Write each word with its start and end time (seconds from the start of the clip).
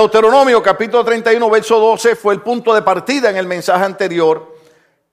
Deuteronomio 0.00 0.62
capítulo 0.62 1.04
31, 1.04 1.50
verso 1.50 1.78
12 1.78 2.16
fue 2.16 2.32
el 2.32 2.40
punto 2.40 2.74
de 2.74 2.80
partida 2.80 3.28
en 3.28 3.36
el 3.36 3.46
mensaje 3.46 3.84
anterior, 3.84 4.56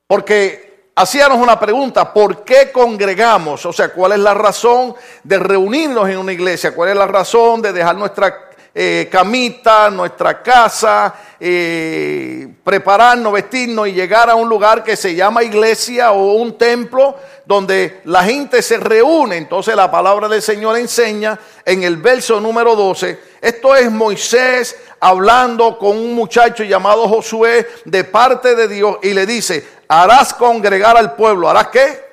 porque 0.08 0.92
hacíamos 0.96 1.40
una 1.40 1.60
pregunta, 1.60 2.14
¿por 2.14 2.46
qué 2.46 2.72
congregamos? 2.72 3.66
O 3.66 3.74
sea, 3.74 3.90
¿cuál 3.90 4.14
es 4.14 4.20
la 4.20 4.34
razón 4.34 4.96
de 5.24 5.40
reunirnos 5.40 6.08
en 6.08 6.18
una 6.18 6.32
iglesia? 6.32 6.74
¿Cuál 6.74 6.92
es 6.92 6.96
la 6.96 7.06
razón 7.06 7.62
de 7.62 7.74
dejar 7.74 7.98
nuestra 7.98 8.48
eh, 8.80 9.10
camita, 9.12 9.90
nuestra 9.90 10.44
casa, 10.44 11.12
eh, 11.40 12.48
prepararnos, 12.64 13.34
vestirnos 13.34 13.88
y 13.88 13.94
llegar 13.94 14.30
a 14.30 14.36
un 14.36 14.48
lugar 14.48 14.84
que 14.84 14.96
se 14.96 15.16
llama 15.16 15.44
iglesia 15.44 16.12
o 16.12 16.34
un 16.34 16.60
templo 16.60 17.16
donde 17.44 18.02
la 18.06 18.24
gente 18.24 18.62
se 18.62 18.78
reúne. 18.78 19.38
Entonces 19.38 19.76
la 19.76 19.90
palabra 19.90 20.28
del 20.28 20.44
Señor 20.44 20.78
enseña 20.78 21.40
en 21.68 21.84
el 21.84 21.98
verso 21.98 22.40
número 22.40 22.78
12. 22.78 23.20
Esto 23.42 23.76
es 23.76 23.92
Moisés 23.92 24.78
hablando 25.02 25.78
con 25.78 25.98
un 25.98 26.16
muchacho 26.16 26.64
llamado 26.64 27.10
Josué 27.10 27.68
de 27.84 28.06
parte 28.06 28.56
de 28.56 28.70
Dios 28.70 28.98
y 29.04 29.14
le 29.14 29.26
dice, 29.26 29.68
harás 29.90 30.34
congregar 30.34 30.96
al 30.96 31.14
pueblo. 31.16 31.50
¿Harás 31.50 31.68
qué? 31.68 32.08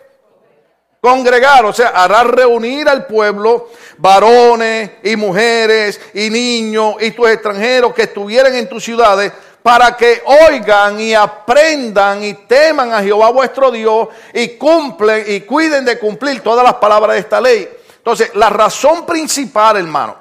Congregar, 1.01 1.65
o 1.67 1.73
sea, 1.73 1.91
harás 1.91 2.27
reunir 2.27 2.89
al 2.89 3.07
pueblo, 3.07 3.69
varones 3.99 4.91
y 5.05 5.15
mujeres 5.15 6.01
y 6.15 6.31
niños 6.31 6.97
y 6.99 7.13
tus 7.13 7.29
extranjeros 7.29 7.95
que 7.95 8.03
estuvieran 8.03 8.57
en 8.57 8.69
tus 8.69 8.83
ciudades 8.83 9.31
para 9.63 9.97
que 9.97 10.21
oigan 10.51 11.01
y 11.01 11.15
aprendan 11.15 12.25
y 12.25 12.35
teman 12.35 12.93
a 12.93 13.03
Jehová 13.03 13.31
vuestro 13.31 13.71
Dios 13.71 14.09
y 14.33 14.49
cumplen 14.57 15.25
y 15.29 15.43
cuiden 15.43 15.85
de 15.85 15.97
cumplir 15.99 16.41
todas 16.41 16.65
las 16.65 16.75
palabras 16.75 17.15
de 17.15 17.21
esta 17.21 17.41
ley. 17.41 17.69
Entonces, 18.05 18.33
la 18.35 18.51
razón 18.51 19.07
principal, 19.07 19.79
hermano, 19.79 20.15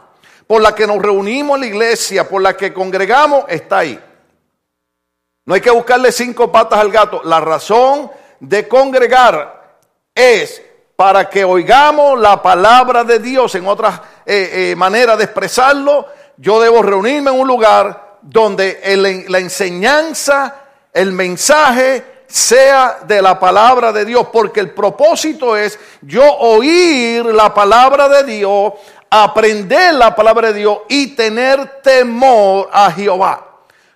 por 0.47 0.61
la 0.61 0.73
que 0.73 0.87
nos 0.87 1.01
reunimos 1.01 1.55
en 1.55 1.61
la 1.61 1.67
iglesia, 1.67 2.29
por 2.29 2.41
la 2.41 2.55
que 2.55 2.71
congregamos, 2.71 3.43
está 3.49 3.79
ahí. 3.79 3.99
No 5.43 5.53
hay 5.53 5.59
que 5.59 5.69
buscarle 5.69 6.13
cinco 6.13 6.49
patas 6.49 6.79
al 6.79 6.89
gato. 6.89 7.19
La 7.25 7.41
razón 7.41 8.09
de 8.39 8.69
congregar 8.69 9.79
es 10.15 10.61
para 10.95 11.29
que 11.29 11.43
oigamos 11.43 12.17
la 12.21 12.41
palabra 12.41 13.03
de 13.03 13.19
Dios. 13.19 13.53
En 13.55 13.67
otras 13.67 13.99
eh, 14.25 14.71
eh, 14.71 14.75
maneras 14.77 15.17
de 15.17 15.25
expresarlo, 15.25 16.07
yo 16.37 16.61
debo 16.61 16.83
reunirme 16.83 17.31
en 17.31 17.39
un 17.41 17.47
lugar 17.49 18.19
donde 18.21 18.79
la 19.27 19.39
enseñanza, 19.39 20.55
el 20.93 21.11
mensaje 21.11 22.12
sea 22.33 23.01
de 23.05 23.21
la 23.21 23.39
palabra 23.39 23.93
de 23.93 24.05
Dios, 24.05 24.25
porque 24.33 24.59
el 24.59 24.71
propósito 24.71 25.55
es 25.55 25.77
yo 26.01 26.23
oír 26.23 27.23
la 27.25 27.53
palabra 27.53 28.09
de 28.09 28.23
Dios, 28.23 28.73
aprender 29.07 29.93
la 29.93 30.15
palabra 30.15 30.47
de 30.47 30.57
Dios 30.57 30.79
y 30.89 31.15
tener 31.15 31.81
temor 31.83 32.71
a 32.73 32.91
Jehová. 32.91 33.49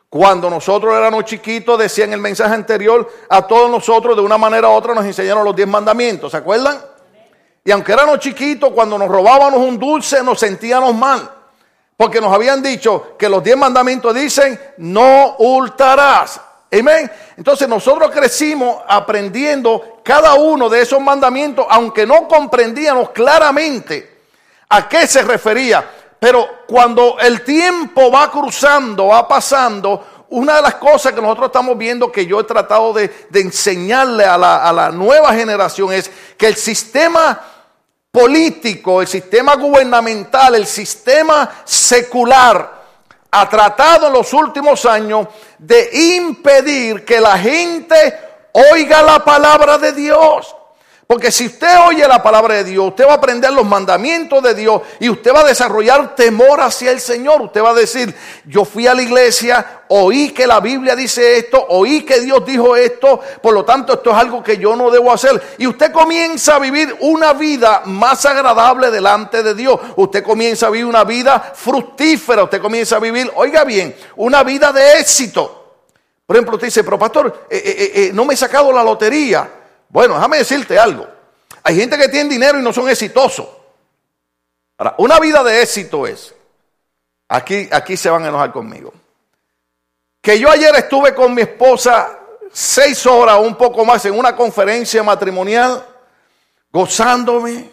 Cuando 0.08 0.52
nosotros 0.52 0.94
éramos 0.94 1.26
chiquitos, 1.26 1.80
decía 1.80 2.06
en 2.06 2.14
el 2.14 2.20
mensaje 2.20 2.54
anterior, 2.54 3.12
a 3.28 3.42
todos 3.42 3.72
nosotros 3.72 4.16
de 4.16 4.22
una 4.22 4.38
manera 4.38 4.70
u 4.70 4.74
otra 4.74 4.94
nos 4.94 5.06
enseñaron 5.06 5.44
los 5.44 5.56
diez 5.56 5.68
mandamientos, 5.68 6.30
¿se 6.30 6.38
acuerdan? 6.38 6.78
Y 7.66 7.72
aunque 7.72 7.92
éramos 7.92 8.20
chiquitos, 8.20 8.70
cuando 8.72 9.00
nos 9.00 9.08
robábamos 9.08 9.60
un 9.62 9.80
dulce 9.80 10.22
nos 10.22 10.40
sentíamos 10.40 10.94
mal. 10.94 11.28
Porque 11.98 12.22
nos 12.22 12.32
habían 12.32 12.62
dicho 12.62 13.16
que 13.18 13.28
los 13.28 13.44
diez 13.44 13.58
mandamientos 13.58 14.14
dicen, 14.14 14.60
no 14.78 15.38
hurtarás. 15.40 16.40
Amén. 16.72 17.10
Entonces 17.38 17.68
nosotros 17.68 18.12
crecimos 18.12 18.84
aprendiendo 18.88 20.00
cada 20.04 20.34
uno 20.34 20.70
de 20.70 20.82
esos 20.82 21.00
mandamientos, 21.00 21.66
aunque 21.70 22.06
no 22.06 22.28
comprendíamos 22.28 23.12
claramente 23.12 24.18
a 24.70 24.88
qué 24.90 25.08
se 25.08 25.22
refería. 25.22 25.90
Pero 26.20 26.48
cuando 26.68 27.18
el 27.20 27.44
tiempo 27.44 28.12
va 28.12 28.30
cruzando, 28.30 29.08
va 29.08 29.28
pasando, 29.28 30.26
una 30.30 30.58
de 30.58 30.62
las 30.62 30.76
cosas 30.76 31.14
que 31.14 31.22
nosotros 31.22 31.48
estamos 31.48 31.78
viendo 31.78 32.12
que 32.12 32.26
yo 32.26 32.40
he 32.42 32.44
tratado 32.44 32.92
de, 32.92 33.10
enseñarle 33.34 34.26
a 34.26 34.38
la, 34.38 34.92
nueva 34.92 35.34
generación 35.34 35.94
es 35.94 36.12
que 36.38 36.48
el 36.48 36.56
sistema 36.56 37.40
político, 38.12 39.02
el 39.02 39.08
sistema 39.08 39.56
gubernamental, 39.56 40.56
el 40.56 40.66
sistema 40.66 41.50
secular 41.64 42.77
ha 43.32 43.50
tratado 43.50 44.08
en 44.08 44.14
los 44.14 44.34
últimos 44.34 44.86
años 44.86 45.28
de 45.58 45.90
impedir 46.18 47.06
que 47.06 47.22
la 47.22 47.38
gente 47.38 48.20
oiga 48.74 49.02
la 49.02 49.24
palabra 49.24 49.78
de 49.78 49.94
Dios. 49.94 50.57
Porque 51.08 51.32
si 51.32 51.46
usted 51.46 51.74
oye 51.88 52.06
la 52.06 52.22
palabra 52.22 52.56
de 52.56 52.66
Dios, 52.66 52.90
usted 52.90 53.08
va 53.08 53.14
a 53.14 53.16
aprender 53.16 53.54
los 53.54 53.66
mandamientos 53.66 54.44
de 54.44 54.54
Dios 54.54 54.82
y 55.00 55.08
usted 55.08 55.34
va 55.34 55.40
a 55.40 55.46
desarrollar 55.46 56.16
temor 56.16 56.60
hacia 56.60 56.92
el 56.92 57.00
Señor. 57.00 57.42
Usted 57.42 57.64
va 57.64 57.70
a 57.70 57.74
decir, 57.74 58.14
yo 58.46 58.66
fui 58.66 58.88
a 58.88 58.94
la 58.94 59.02
iglesia, 59.02 59.84
oí 59.88 60.32
que 60.32 60.46
la 60.46 60.60
Biblia 60.60 60.98
dice 60.98 61.38
esto, 61.38 61.66
oí 61.70 62.04
que 62.04 62.20
Dios 62.20 62.46
dijo 62.46 62.76
esto, 62.76 63.22
por 63.42 63.54
lo 63.54 63.64
tanto 63.64 63.94
esto 63.94 64.12
es 64.12 64.18
algo 64.18 64.44
que 64.44 64.58
yo 64.58 64.76
no 64.76 64.92
debo 64.92 65.14
hacer. 65.14 65.42
Y 65.58 65.66
usted 65.66 65.94
comienza 65.94 66.56
a 66.56 66.60
vivir 66.60 66.94
una 67.00 67.32
vida 67.32 67.84
más 67.86 68.26
agradable 68.26 68.92
delante 68.92 69.44
de 69.44 69.56
Dios. 69.56 69.80
Usted 69.96 70.22
comienza 70.22 70.68
a 70.68 70.72
vivir 70.72 70.88
una 70.88 71.06
vida 71.06 71.54
fructífera, 71.56 72.44
usted 72.44 72.62
comienza 72.62 72.98
a 72.98 73.00
vivir, 73.00 73.32
oiga 73.36 73.64
bien, 73.64 73.96
una 74.18 74.44
vida 74.44 74.74
de 74.74 75.00
éxito. 75.00 75.86
Por 76.26 76.36
ejemplo, 76.36 76.56
usted 76.56 76.68
dice, 76.68 76.84
pero 76.84 77.00
pastor, 77.00 77.48
eh, 77.50 77.62
eh, 77.66 77.92
eh, 77.96 78.12
no 78.14 78.26
me 78.26 78.34
he 78.34 78.38
sacado 78.38 78.74
la 78.74 78.84
lotería. 78.84 79.50
Bueno, 79.90 80.16
déjame 80.16 80.38
decirte 80.38 80.78
algo. 80.78 81.08
Hay 81.64 81.76
gente 81.76 81.98
que 81.98 82.08
tiene 82.10 82.30
dinero 82.30 82.60
y 82.60 82.62
no 82.62 82.72
son 82.72 82.90
exitosos. 82.90 83.48
Ahora, 84.78 84.96
una 85.00 85.20
vida 85.20 85.44
de 85.44 85.62
éxito 85.62 86.06
es, 86.06 86.34
aquí, 87.28 87.68
aquí 87.72 87.98
se 87.98 88.10
van 88.10 88.24
a 88.24 88.28
enojar 88.30 88.52
conmigo, 88.52 88.94
que 90.22 90.40
yo 90.40 90.50
ayer 90.50 90.76
estuve 90.76 91.16
con 91.16 91.34
mi 91.34 91.42
esposa 91.42 92.20
seis 92.52 93.06
horas 93.06 93.40
un 93.40 93.56
poco 93.56 93.84
más 93.84 94.06
en 94.06 94.18
una 94.18 94.36
conferencia 94.36 95.02
matrimonial, 95.04 95.84
gozándome, 96.72 97.70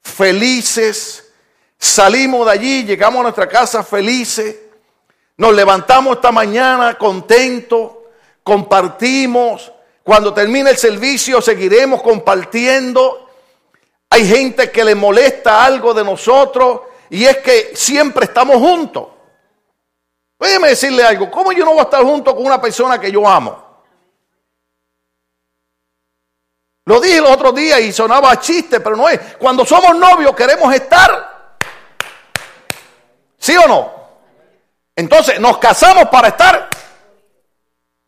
felices, 0.00 1.32
salimos 1.78 2.46
de 2.46 2.52
allí, 2.52 2.84
llegamos 2.84 3.20
a 3.20 3.24
nuestra 3.24 3.48
casa 3.48 3.82
felices, 3.82 4.56
nos 5.36 5.54
levantamos 5.54 6.16
esta 6.16 6.32
mañana 6.32 6.96
contentos, 6.96 7.92
compartimos, 8.42 9.72
cuando 10.10 10.34
termine 10.34 10.70
el 10.70 10.76
servicio 10.76 11.40
seguiremos 11.40 12.02
compartiendo. 12.02 13.30
Hay 14.10 14.26
gente 14.26 14.68
que 14.68 14.82
le 14.82 14.96
molesta 14.96 15.64
algo 15.64 15.94
de 15.94 16.02
nosotros 16.02 16.80
y 17.10 17.26
es 17.26 17.36
que 17.36 17.76
siempre 17.76 18.24
estamos 18.24 18.56
juntos. 18.56 19.06
Déjeme 20.36 20.70
decirle 20.70 21.04
algo, 21.04 21.30
¿cómo 21.30 21.52
yo 21.52 21.64
no 21.64 21.70
voy 21.70 21.78
a 21.78 21.84
estar 21.84 22.02
junto 22.02 22.34
con 22.34 22.44
una 22.44 22.60
persona 22.60 22.98
que 22.98 23.12
yo 23.12 23.24
amo? 23.24 23.84
Lo 26.86 27.00
dije 27.00 27.18
el 27.18 27.26
otro 27.26 27.52
día 27.52 27.78
y 27.78 27.92
sonaba 27.92 28.40
chiste, 28.40 28.80
pero 28.80 28.96
no 28.96 29.08
es. 29.08 29.36
Cuando 29.38 29.64
somos 29.64 29.96
novios 29.96 30.34
queremos 30.34 30.74
estar. 30.74 31.56
¿Sí 33.38 33.56
o 33.56 33.68
no? 33.68 33.92
Entonces 34.96 35.38
nos 35.38 35.58
casamos 35.58 36.08
para 36.08 36.26
estar 36.26 36.68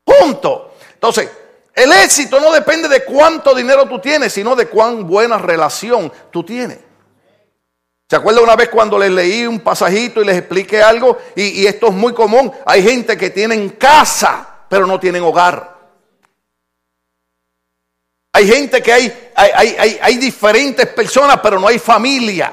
juntos. 0.04 0.62
Entonces, 0.94 1.41
el 1.74 1.92
éxito 1.92 2.38
no 2.38 2.52
depende 2.52 2.88
de 2.88 3.04
cuánto 3.04 3.54
dinero 3.54 3.88
tú 3.88 3.98
tienes, 3.98 4.32
sino 4.32 4.54
de 4.54 4.68
cuán 4.68 5.06
buena 5.06 5.38
relación 5.38 6.12
tú 6.30 6.44
tienes. 6.44 6.78
¿Se 8.08 8.16
acuerda 8.16 8.42
una 8.42 8.56
vez 8.56 8.68
cuando 8.68 8.98
les 8.98 9.10
leí 9.10 9.46
un 9.46 9.60
pasajito 9.60 10.20
y 10.20 10.26
les 10.26 10.36
expliqué 10.36 10.82
algo? 10.82 11.16
Y, 11.34 11.64
esto 11.64 11.86
es 11.86 11.94
muy 11.94 12.12
común. 12.12 12.52
Hay 12.66 12.82
gente 12.82 13.16
que 13.16 13.30
tienen 13.30 13.70
casa, 13.70 14.64
pero 14.68 14.86
no 14.86 15.00
tienen 15.00 15.22
hogar. 15.22 15.72
Hay 18.34 18.46
gente 18.46 18.82
que 18.82 18.92
hay, 18.92 19.30
hay, 19.34 19.98
hay 20.02 20.16
diferentes 20.16 20.86
personas, 20.88 21.40
pero 21.42 21.58
no 21.58 21.68
hay 21.68 21.78
familia. 21.78 22.52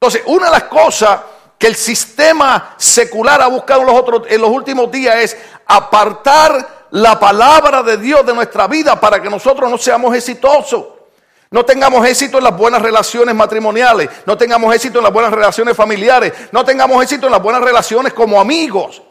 Entonces, 0.00 0.22
una 0.26 0.46
de 0.46 0.52
las 0.52 0.64
cosas 0.64 1.20
que 1.58 1.66
el 1.66 1.74
sistema 1.74 2.74
secular 2.76 3.42
ha 3.42 3.48
buscado 3.48 3.80
en 3.80 3.86
los, 3.88 3.96
otros, 3.96 4.22
en 4.28 4.40
los 4.40 4.50
últimos 4.50 4.90
días 4.92 5.16
es 5.16 5.36
apartar 5.66 6.77
la 6.90 7.18
palabra 7.18 7.82
de 7.82 7.96
Dios 7.96 8.24
de 8.24 8.34
nuestra 8.34 8.66
vida 8.66 8.98
para 9.00 9.20
que 9.20 9.30
nosotros 9.30 9.70
no 9.70 9.78
seamos 9.78 10.14
exitosos. 10.14 10.84
No 11.50 11.64
tengamos 11.64 12.06
éxito 12.06 12.38
en 12.38 12.44
las 12.44 12.56
buenas 12.56 12.82
relaciones 12.82 13.34
matrimoniales, 13.34 14.10
no 14.26 14.36
tengamos 14.36 14.74
éxito 14.74 14.98
en 14.98 15.04
las 15.04 15.12
buenas 15.12 15.32
relaciones 15.32 15.74
familiares, 15.74 16.32
no 16.52 16.62
tengamos 16.62 17.02
éxito 17.02 17.26
en 17.26 17.32
las 17.32 17.42
buenas 17.42 17.62
relaciones 17.62 18.12
como 18.12 18.38
amigos. 18.38 19.02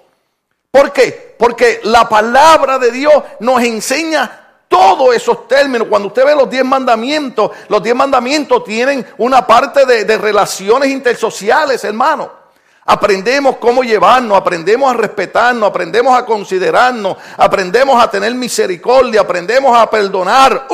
¿Por 0.69 0.93
qué? 0.93 1.35
Porque 1.39 1.79
la 1.83 2.07
palabra 2.07 2.77
de 2.77 2.91
Dios 2.91 3.23
nos 3.39 3.63
enseña 3.63 4.47
todos 4.67 5.15
esos 5.15 5.47
términos. 5.47 5.87
Cuando 5.87 6.09
usted 6.09 6.25
ve 6.25 6.35
los 6.35 6.49
diez 6.49 6.63
mandamientos, 6.63 7.51
los 7.69 7.81
diez 7.81 7.95
mandamientos 7.95 8.63
tienen 8.63 9.05
una 9.17 9.47
parte 9.47 9.85
de, 9.85 10.17
relaciones 10.17 10.89
intersociales, 10.89 11.83
hermano. 11.83 12.31
Aprendemos 12.89 13.57
cómo 13.57 13.83
llevarnos, 13.83 14.37
aprendemos 14.37 14.89
a 14.89 14.93
respetarnos, 14.95 15.69
aprendemos 15.69 16.17
a 16.17 16.25
considerarnos, 16.25 17.17
aprendemos 17.35 18.01
a 18.01 18.09
tener 18.09 18.33
misericordia, 18.33 19.19
aprendemos 19.19 19.77
a 19.77 19.89
perdonar. 19.89 20.67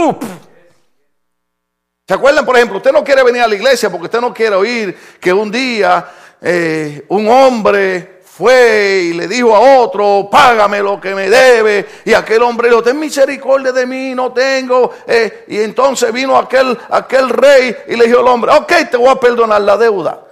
¿Se 2.08 2.14
acuerdan, 2.14 2.46
por 2.46 2.56
ejemplo? 2.56 2.78
Usted 2.78 2.92
no 2.92 3.04
quiere 3.04 3.24
venir 3.24 3.42
a 3.42 3.48
la 3.48 3.56
iglesia 3.56 3.90
porque 3.90 4.06
usted 4.06 4.22
no 4.22 4.32
quiere 4.32 4.56
oír 4.56 4.96
que 5.20 5.34
un 5.34 5.50
día 5.50 6.06
eh, 6.40 7.04
un 7.08 7.28
hombre 7.28 8.20
fue 8.24 9.06
y 9.06 9.14
le 9.14 9.28
dijo 9.28 9.56
a 9.56 9.80
otro, 9.80 10.28
págame 10.32 10.82
lo 10.82 11.02
que 11.02 11.16
me 11.16 11.32
debe. 11.32 11.88
Y 12.06 12.14
aquel 12.14 12.44
hombre 12.44 12.68
le 12.68 12.76
dijo, 12.76 12.84
ten 12.84 13.00
misericordia 13.00 13.72
de 13.72 13.88
mí, 13.88 14.14
no 14.14 14.32
tengo. 14.32 14.92
Eh, 15.08 15.46
y 15.48 15.62
entonces 15.62 16.14
vino 16.14 16.38
aquel, 16.38 16.78
aquel 16.92 17.30
rey 17.30 17.76
y 17.88 17.96
le 17.96 18.06
dijo 18.06 18.20
al 18.20 18.28
hombre, 18.28 18.52
ok, 18.52 18.72
te 18.92 18.98
voy 18.98 19.10
a 19.10 19.16
perdonar 19.16 19.62
la 19.62 19.78
deuda. 19.78 20.28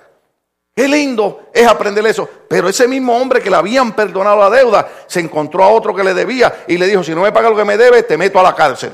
Qué 0.75 0.87
lindo 0.87 1.49
es 1.53 1.67
aprender 1.67 2.05
eso. 2.07 2.27
Pero 2.47 2.69
ese 2.69 2.87
mismo 2.87 3.15
hombre 3.17 3.41
que 3.41 3.49
le 3.49 3.57
habían 3.57 3.93
perdonado 3.93 4.37
la 4.37 4.49
deuda, 4.49 4.87
se 5.07 5.19
encontró 5.19 5.63
a 5.63 5.69
otro 5.69 5.93
que 5.93 6.03
le 6.03 6.13
debía 6.13 6.63
y 6.67 6.77
le 6.77 6.87
dijo, 6.87 7.03
si 7.03 7.13
no 7.13 7.21
me 7.21 7.31
paga 7.31 7.49
lo 7.49 7.55
que 7.55 7.65
me 7.65 7.77
debe, 7.77 8.03
te 8.03 8.17
meto 8.17 8.39
a 8.39 8.43
la 8.43 8.55
cárcel. 8.55 8.93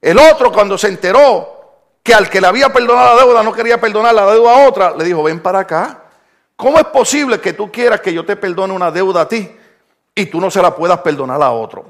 El 0.00 0.18
otro 0.18 0.52
cuando 0.52 0.76
se 0.76 0.88
enteró 0.88 1.56
que 2.02 2.14
al 2.14 2.28
que 2.28 2.40
le 2.40 2.46
había 2.46 2.72
perdonado 2.72 3.16
la 3.16 3.22
deuda 3.22 3.42
no 3.42 3.52
quería 3.52 3.80
perdonar 3.80 4.14
la 4.14 4.26
deuda 4.32 4.52
a 4.52 4.68
otra, 4.68 4.94
le 4.96 5.04
dijo, 5.04 5.22
ven 5.22 5.40
para 5.40 5.60
acá. 5.60 6.04
¿Cómo 6.56 6.78
es 6.78 6.86
posible 6.86 7.40
que 7.40 7.52
tú 7.52 7.70
quieras 7.70 8.00
que 8.00 8.12
yo 8.12 8.24
te 8.24 8.34
perdone 8.34 8.74
una 8.74 8.90
deuda 8.90 9.22
a 9.22 9.28
ti 9.28 9.48
y 10.14 10.26
tú 10.26 10.40
no 10.40 10.50
se 10.50 10.60
la 10.60 10.74
puedas 10.74 10.98
perdonar 10.98 11.40
a 11.40 11.50
otro? 11.52 11.84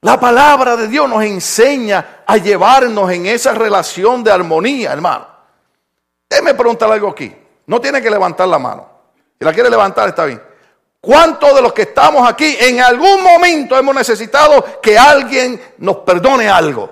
La 0.00 0.18
palabra 0.18 0.76
de 0.76 0.88
Dios 0.88 1.08
nos 1.08 1.22
enseña 1.22 2.22
a 2.26 2.36
llevarnos 2.36 3.10
en 3.12 3.26
esa 3.26 3.52
relación 3.52 4.24
de 4.24 4.32
armonía, 4.32 4.92
hermano. 4.92 5.26
Déjeme 6.28 6.54
preguntar 6.54 6.90
algo 6.90 7.08
aquí. 7.08 7.41
No 7.72 7.80
tiene 7.80 8.02
que 8.02 8.10
levantar 8.10 8.46
la 8.48 8.58
mano. 8.58 8.86
Si 9.38 9.46
la 9.46 9.50
quiere 9.54 9.70
levantar, 9.70 10.06
está 10.10 10.26
bien. 10.26 10.42
¿Cuántos 11.00 11.54
de 11.54 11.62
los 11.62 11.72
que 11.72 11.80
estamos 11.80 12.28
aquí 12.28 12.54
en 12.60 12.82
algún 12.82 13.22
momento 13.22 13.78
hemos 13.78 13.94
necesitado 13.94 14.78
que 14.82 14.98
alguien 14.98 15.58
nos 15.78 15.96
perdone 16.00 16.50
algo? 16.50 16.90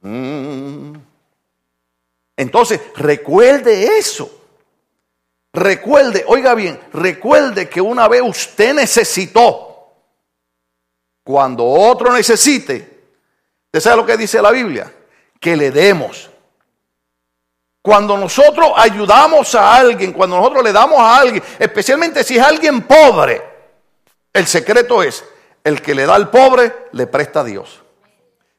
Mm. 0.00 0.94
Entonces, 2.38 2.80
recuerde 2.96 3.98
eso. 3.98 4.30
Recuerde, 5.52 6.24
oiga 6.26 6.54
bien, 6.54 6.80
recuerde 6.94 7.68
que 7.68 7.82
una 7.82 8.08
vez 8.08 8.22
usted 8.22 8.72
necesitó, 8.72 9.92
cuando 11.22 11.66
otro 11.66 12.10
necesite, 12.14 13.04
¿usted 13.66 13.80
sabe 13.80 13.98
lo 13.98 14.06
que 14.06 14.16
dice 14.16 14.40
la 14.40 14.52
Biblia? 14.52 14.90
Que 15.38 15.54
le 15.54 15.70
demos. 15.70 16.30
Cuando 17.84 18.16
nosotros 18.16 18.72
ayudamos 18.76 19.54
a 19.54 19.76
alguien, 19.76 20.14
cuando 20.14 20.38
nosotros 20.38 20.64
le 20.64 20.72
damos 20.72 20.98
a 20.98 21.18
alguien, 21.18 21.42
especialmente 21.58 22.24
si 22.24 22.38
es 22.38 22.42
alguien 22.42 22.80
pobre, 22.84 23.42
el 24.32 24.46
secreto 24.46 25.02
es, 25.02 25.22
el 25.62 25.82
que 25.82 25.94
le 25.94 26.06
da 26.06 26.14
al 26.14 26.30
pobre, 26.30 26.88
le 26.92 27.06
presta 27.06 27.40
a 27.40 27.44
Dios. 27.44 27.82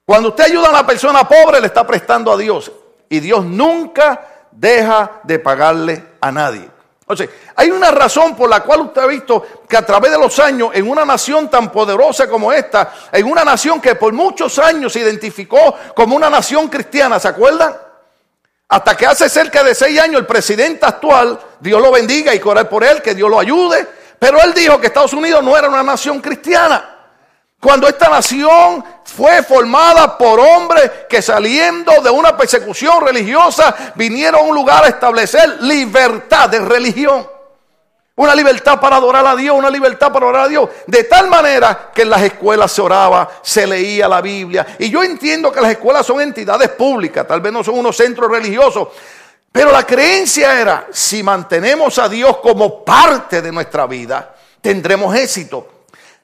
Cuando 0.05 0.29
usted 0.29 0.43
ayuda 0.43 0.67
a 0.67 0.69
una 0.69 0.85
persona 0.85 1.27
pobre, 1.27 1.59
le 1.59 1.65
está 1.65 1.87
prestando 1.87 2.31
a 2.31 2.37
Dios. 2.37 2.71
Y 3.09 3.19
Dios 3.19 3.43
nunca 3.43 4.27
deja 4.51 5.21
de 5.23 5.39
pagarle 5.39 6.03
a 6.21 6.31
nadie. 6.31 6.69
O 7.07 7.15
sea, 7.15 7.27
hay 7.55 7.71
una 7.71 7.89
razón 7.89 8.35
por 8.35 8.47
la 8.47 8.59
cual 8.59 8.81
usted 8.81 9.01
ha 9.01 9.07
visto 9.07 9.43
que 9.67 9.75
a 9.75 9.83
través 9.83 10.11
de 10.11 10.19
los 10.19 10.37
años, 10.37 10.69
en 10.71 10.87
una 10.87 11.03
nación 11.03 11.49
tan 11.49 11.71
poderosa 11.71 12.29
como 12.29 12.53
esta, 12.53 12.93
en 13.11 13.25
una 13.25 13.43
nación 13.43 13.81
que 13.81 13.95
por 13.95 14.13
muchos 14.13 14.59
años 14.59 14.93
se 14.93 14.99
identificó 14.99 15.75
como 15.95 16.15
una 16.15 16.29
nación 16.29 16.67
cristiana, 16.67 17.19
¿se 17.19 17.29
acuerdan? 17.29 17.75
Hasta 18.67 18.97
que 18.97 19.05
hace 19.05 19.29
cerca 19.29 19.63
de 19.63 19.75
seis 19.75 19.99
años 19.99 20.19
el 20.19 20.25
presidente 20.25 20.85
actual, 20.85 21.39
Dios 21.59 21.81
lo 21.81 21.91
bendiga 21.91 22.33
y 22.33 22.41
orar 22.43 22.67
por 22.67 22.83
él, 22.83 23.01
que 23.01 23.13
Dios 23.13 23.29
lo 23.29 23.39
ayude, 23.39 23.87
pero 24.17 24.41
él 24.41 24.53
dijo 24.53 24.79
que 24.79 24.87
Estados 24.87 25.13
Unidos 25.13 25.43
no 25.43 25.55
era 25.55 25.69
una 25.69 25.83
nación 25.83 26.19
cristiana. 26.19 26.91
Cuando 27.59 27.87
esta 27.87 28.09
nación 28.09 28.83
fue 29.03 29.43
formada 29.43 30.17
por 30.17 30.39
hombres 30.39 30.91
que 31.09 31.21
saliendo 31.21 31.93
de 32.01 32.09
una 32.09 32.35
persecución 32.35 33.05
religiosa 33.05 33.93
vinieron 33.95 34.41
a 34.41 34.43
un 34.43 34.55
lugar 34.55 34.83
a 34.83 34.89
establecer 34.89 35.61
libertad 35.61 36.49
de 36.49 36.59
religión. 36.59 37.34
Una 38.17 38.33
libertad 38.33 38.79
para 38.79 38.95
adorar 38.95 39.27
a 39.27 39.35
Dios, 39.35 39.57
una 39.57 39.69
libertad 39.69 40.11
para 40.11 40.25
orar 40.25 40.45
a 40.45 40.47
Dios. 40.47 40.69
De 40.87 41.03
tal 41.03 41.29
manera 41.29 41.91
que 41.93 42.03
en 42.03 42.09
las 42.09 42.21
escuelas 42.21 42.71
se 42.71 42.81
oraba, 42.81 43.29
se 43.41 43.67
leía 43.67 44.07
la 44.07 44.21
Biblia. 44.21 44.65
Y 44.79 44.89
yo 44.89 45.03
entiendo 45.03 45.51
que 45.51 45.59
las 45.59 45.71
escuelas 45.71 46.05
son 46.05 46.21
entidades 46.21 46.69
públicas, 46.69 47.27
tal 47.27 47.41
vez 47.41 47.51
no 47.51 47.61
son 47.61 47.77
unos 47.77 47.97
centros 47.97 48.31
religiosos. 48.31 48.87
Pero 49.51 49.71
la 49.71 49.85
creencia 49.85 50.59
era, 50.59 50.87
si 50.91 51.23
mantenemos 51.23 51.97
a 51.99 52.07
Dios 52.07 52.37
como 52.37 52.85
parte 52.85 53.41
de 53.41 53.51
nuestra 53.51 53.85
vida, 53.85 54.33
tendremos 54.61 55.13
éxito. 55.15 55.67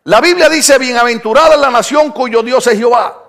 La 0.05 0.21
Biblia 0.21 0.47
dice, 0.47 0.77
bienaventurada 0.77 1.57
la 1.57 1.69
nación 1.69 2.11
cuyo 2.11 2.41
Dios 2.41 2.65
es 2.67 2.77
Jehová. 2.77 3.21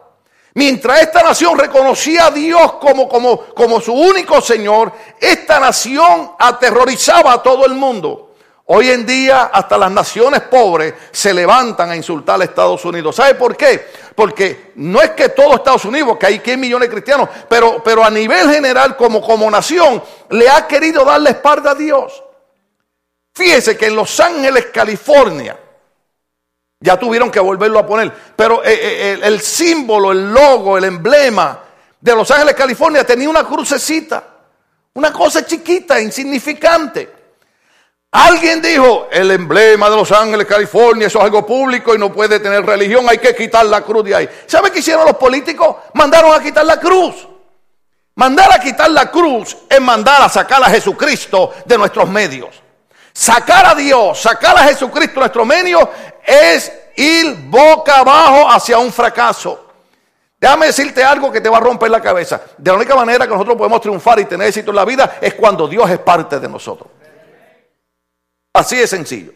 Mientras 0.55 1.03
esta 1.03 1.23
nación 1.23 1.59
reconocía 1.59 2.26
a 2.26 2.31
Dios 2.31 2.75
como, 2.75 3.09
como, 3.09 3.38
como 3.55 3.81
su 3.81 3.93
único 3.93 4.41
Señor, 4.41 4.93
esta 5.20 5.59
nación 5.59 6.32
aterrorizaba 6.38 7.32
a 7.32 7.43
todo 7.43 7.67
el 7.67 7.75
mundo. 7.75 8.31
Hoy 8.67 8.91
en 8.91 9.05
día 9.05 9.50
hasta 9.53 9.76
las 9.76 9.91
naciones 9.91 10.43
pobres 10.43 10.94
se 11.11 11.35
levantan 11.35 11.91
a 11.91 11.97
insultar 11.97 12.41
a 12.41 12.44
Estados 12.44 12.85
Unidos. 12.85 13.17
¿Sabe 13.17 13.35
por 13.35 13.56
qué? 13.56 13.88
Porque 14.14 14.73
no 14.76 15.00
es 15.00 15.11
que 15.11 15.31
todo 15.31 15.56
Estados 15.56 15.85
Unidos, 15.85 16.17
que 16.17 16.26
hay 16.26 16.38
100 16.38 16.61
millones 16.61 16.88
de 16.88 16.94
cristianos, 16.94 17.29
pero, 17.49 17.82
pero 17.82 18.05
a 18.05 18.11
nivel 18.11 18.49
general 18.50 18.97
como, 18.97 19.20
como 19.20 19.50
nación 19.50 20.03
le 20.31 20.49
ha 20.49 20.67
querido 20.69 21.05
dar 21.05 21.20
la 21.20 21.31
espalda 21.31 21.73
a 21.73 21.75
Dios. 21.75 22.23
Fíjese 23.35 23.76
que 23.76 23.87
en 23.87 23.97
Los 23.97 24.20
Ángeles, 24.20 24.67
California, 24.73 25.59
ya 26.79 26.97
tuvieron 26.99 27.31
que 27.31 27.41
volverlo 27.41 27.79
a 27.81 27.87
poner, 27.87 28.12
pero 28.37 28.62
eh, 28.62 28.73
eh, 28.73 29.12
el, 29.12 29.25
el 29.25 29.41
símbolo, 29.41 30.12
el 30.12 30.32
logo, 30.32 30.79
el 30.79 30.85
emblema 30.85 31.61
de 32.00 32.14
Los 32.14 32.31
Ángeles, 32.31 32.55
California 32.55 33.05
tenía 33.05 33.29
una 33.29 33.44
crucecita, 33.44 34.25
una 34.94 35.12
cosa 35.12 35.44
chiquita, 35.44 36.00
insignificante. 36.00 37.22
Alguien 38.14 38.61
dijo, 38.61 39.09
el 39.11 39.31
emblema 39.31 39.88
de 39.88 39.97
Los 39.97 40.12
Ángeles, 40.12 40.47
California, 40.47 41.06
eso 41.06 41.19
es 41.19 41.25
algo 41.25 41.47
público 41.47 41.94
y 41.94 41.99
no 41.99 42.12
puede 42.12 42.38
tener 42.41 42.62
religión, 42.62 43.06
hay 43.09 43.17
que 43.17 43.35
quitar 43.35 43.64
la 43.64 43.81
cruz 43.81 44.05
de 44.05 44.14
ahí. 44.14 44.29
¿Sabe 44.47 44.70
qué 44.70 44.81
hicieron 44.81 45.06
los 45.06 45.17
políticos? 45.17 45.76
Mandaron 45.94 46.35
a 46.35 46.43
quitar 46.43 46.67
la 46.67 46.79
cruz. 46.79 47.26
Mandar 48.14 48.53
a 48.53 48.61
quitar 48.61 48.91
la 48.91 49.11
cruz 49.11 49.56
es 49.67 49.81
mandar 49.81 50.20
a 50.20 50.29
sacar 50.29 50.62
a 50.62 50.67
Jesucristo 50.67 51.55
de 51.64 51.79
nuestros 51.79 52.06
medios. 52.06 52.50
Sacar 53.14 53.64
a 53.64 53.75
Dios, 53.75 54.20
sacar 54.20 54.59
a 54.59 54.64
Jesucristo 54.64 55.14
de 55.14 55.20
nuestros 55.20 55.47
medios 55.47 55.82
es 56.26 56.70
ir 56.97 57.35
boca 57.47 58.00
abajo 58.00 58.47
hacia 58.50 58.76
un 58.76 58.93
fracaso. 58.93 59.69
Déjame 60.38 60.67
decirte 60.67 61.03
algo 61.03 61.32
que 61.32 61.41
te 61.41 61.49
va 61.49 61.56
a 61.56 61.61
romper 61.61 61.91
la 61.91 62.03
cabeza. 62.03 62.43
De 62.59 62.70
la 62.70 62.76
única 62.76 62.94
manera 62.94 63.26
que 63.26 63.32
nosotros 63.32 63.56
podemos 63.56 63.81
triunfar 63.81 64.20
y 64.20 64.26
tener 64.26 64.49
éxito 64.49 64.70
en 64.70 64.76
la 64.76 64.85
vida 64.85 65.17
es 65.19 65.32
cuando 65.32 65.66
Dios 65.66 65.88
es 65.88 65.99
parte 65.99 66.38
de 66.38 66.49
nosotros. 66.49 66.90
Así 68.52 68.76
de 68.76 68.87
sencillo. 68.87 69.32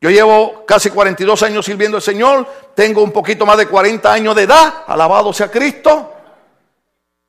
Yo 0.00 0.10
llevo 0.10 0.64
casi 0.64 0.90
42 0.90 1.42
años 1.42 1.64
sirviendo 1.64 1.96
al 1.96 2.02
Señor, 2.02 2.46
tengo 2.74 3.02
un 3.02 3.10
poquito 3.10 3.44
más 3.44 3.58
de 3.58 3.66
40 3.66 4.12
años 4.12 4.36
de 4.36 4.42
edad, 4.42 4.84
alabado 4.86 5.32
sea 5.32 5.50
Cristo. 5.50 6.14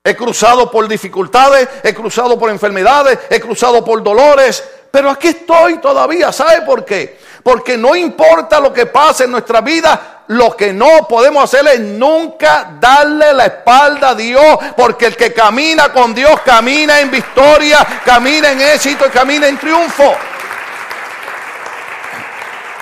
He 0.03 0.15
cruzado 0.15 0.69
por 0.69 0.87
dificultades, 0.87 1.67
he 1.83 1.93
cruzado 1.93 2.37
por 2.37 2.49
enfermedades, 2.49 3.17
he 3.29 3.39
cruzado 3.39 3.83
por 3.83 4.03
dolores, 4.03 4.63
pero 4.91 5.09
aquí 5.09 5.29
estoy 5.29 5.79
todavía. 5.79 6.31
¿Sabe 6.31 6.61
por 6.61 6.85
qué? 6.85 7.19
Porque 7.41 7.75
no 7.75 7.95
importa 7.95 8.59
lo 8.59 8.71
que 8.71 8.85
pase 8.85 9.23
en 9.23 9.31
nuestra 9.31 9.61
vida, 9.61 10.23
lo 10.27 10.55
que 10.55 10.71
no 10.71 11.07
podemos 11.07 11.43
hacer 11.43 11.67
es 11.67 11.79
nunca 11.79 12.77
darle 12.79 13.33
la 13.33 13.45
espalda 13.45 14.09
a 14.09 14.15
Dios, 14.15 14.57
porque 14.77 15.07
el 15.07 15.17
que 15.17 15.33
camina 15.33 15.91
con 15.91 16.13
Dios 16.13 16.39
camina 16.45 16.99
en 16.99 17.09
victoria, 17.09 17.85
camina 18.05 18.51
en 18.51 18.61
éxito 18.61 19.07
y 19.07 19.09
camina 19.09 19.47
en 19.47 19.57
triunfo. 19.57 20.13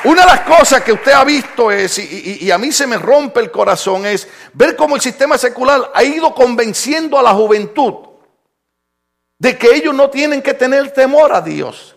Una 0.08 0.22
de 0.22 0.28
las 0.28 0.40
cosas 0.40 0.84
que 0.84 0.94
usted 0.94 1.12
ha 1.12 1.26
visto 1.26 1.70
es, 1.70 2.00
y, 2.00 2.50
a 2.50 2.58
mí 2.58 2.72
se 2.72 2.88
me 2.88 2.98
rompe 2.98 3.42
el 3.42 3.52
corazón, 3.52 4.06
es 4.06 4.26
ver 4.54 4.74
cómo 4.78 4.96
el 4.96 5.02
sistema 5.02 5.38
secular 5.38 5.92
ha 5.94 6.02
ido 6.02 6.34
convenciendo 6.34 7.20
a 7.20 7.22
la 7.22 7.34
juventud 7.34 7.94
de 9.38 9.58
que 9.58 9.76
ellos 9.76 9.94
no 9.94 10.10
tienen 10.10 10.42
que 10.42 10.54
tener 10.54 10.92
temor 10.92 11.34
a 11.34 11.42
Dios. 11.42 11.94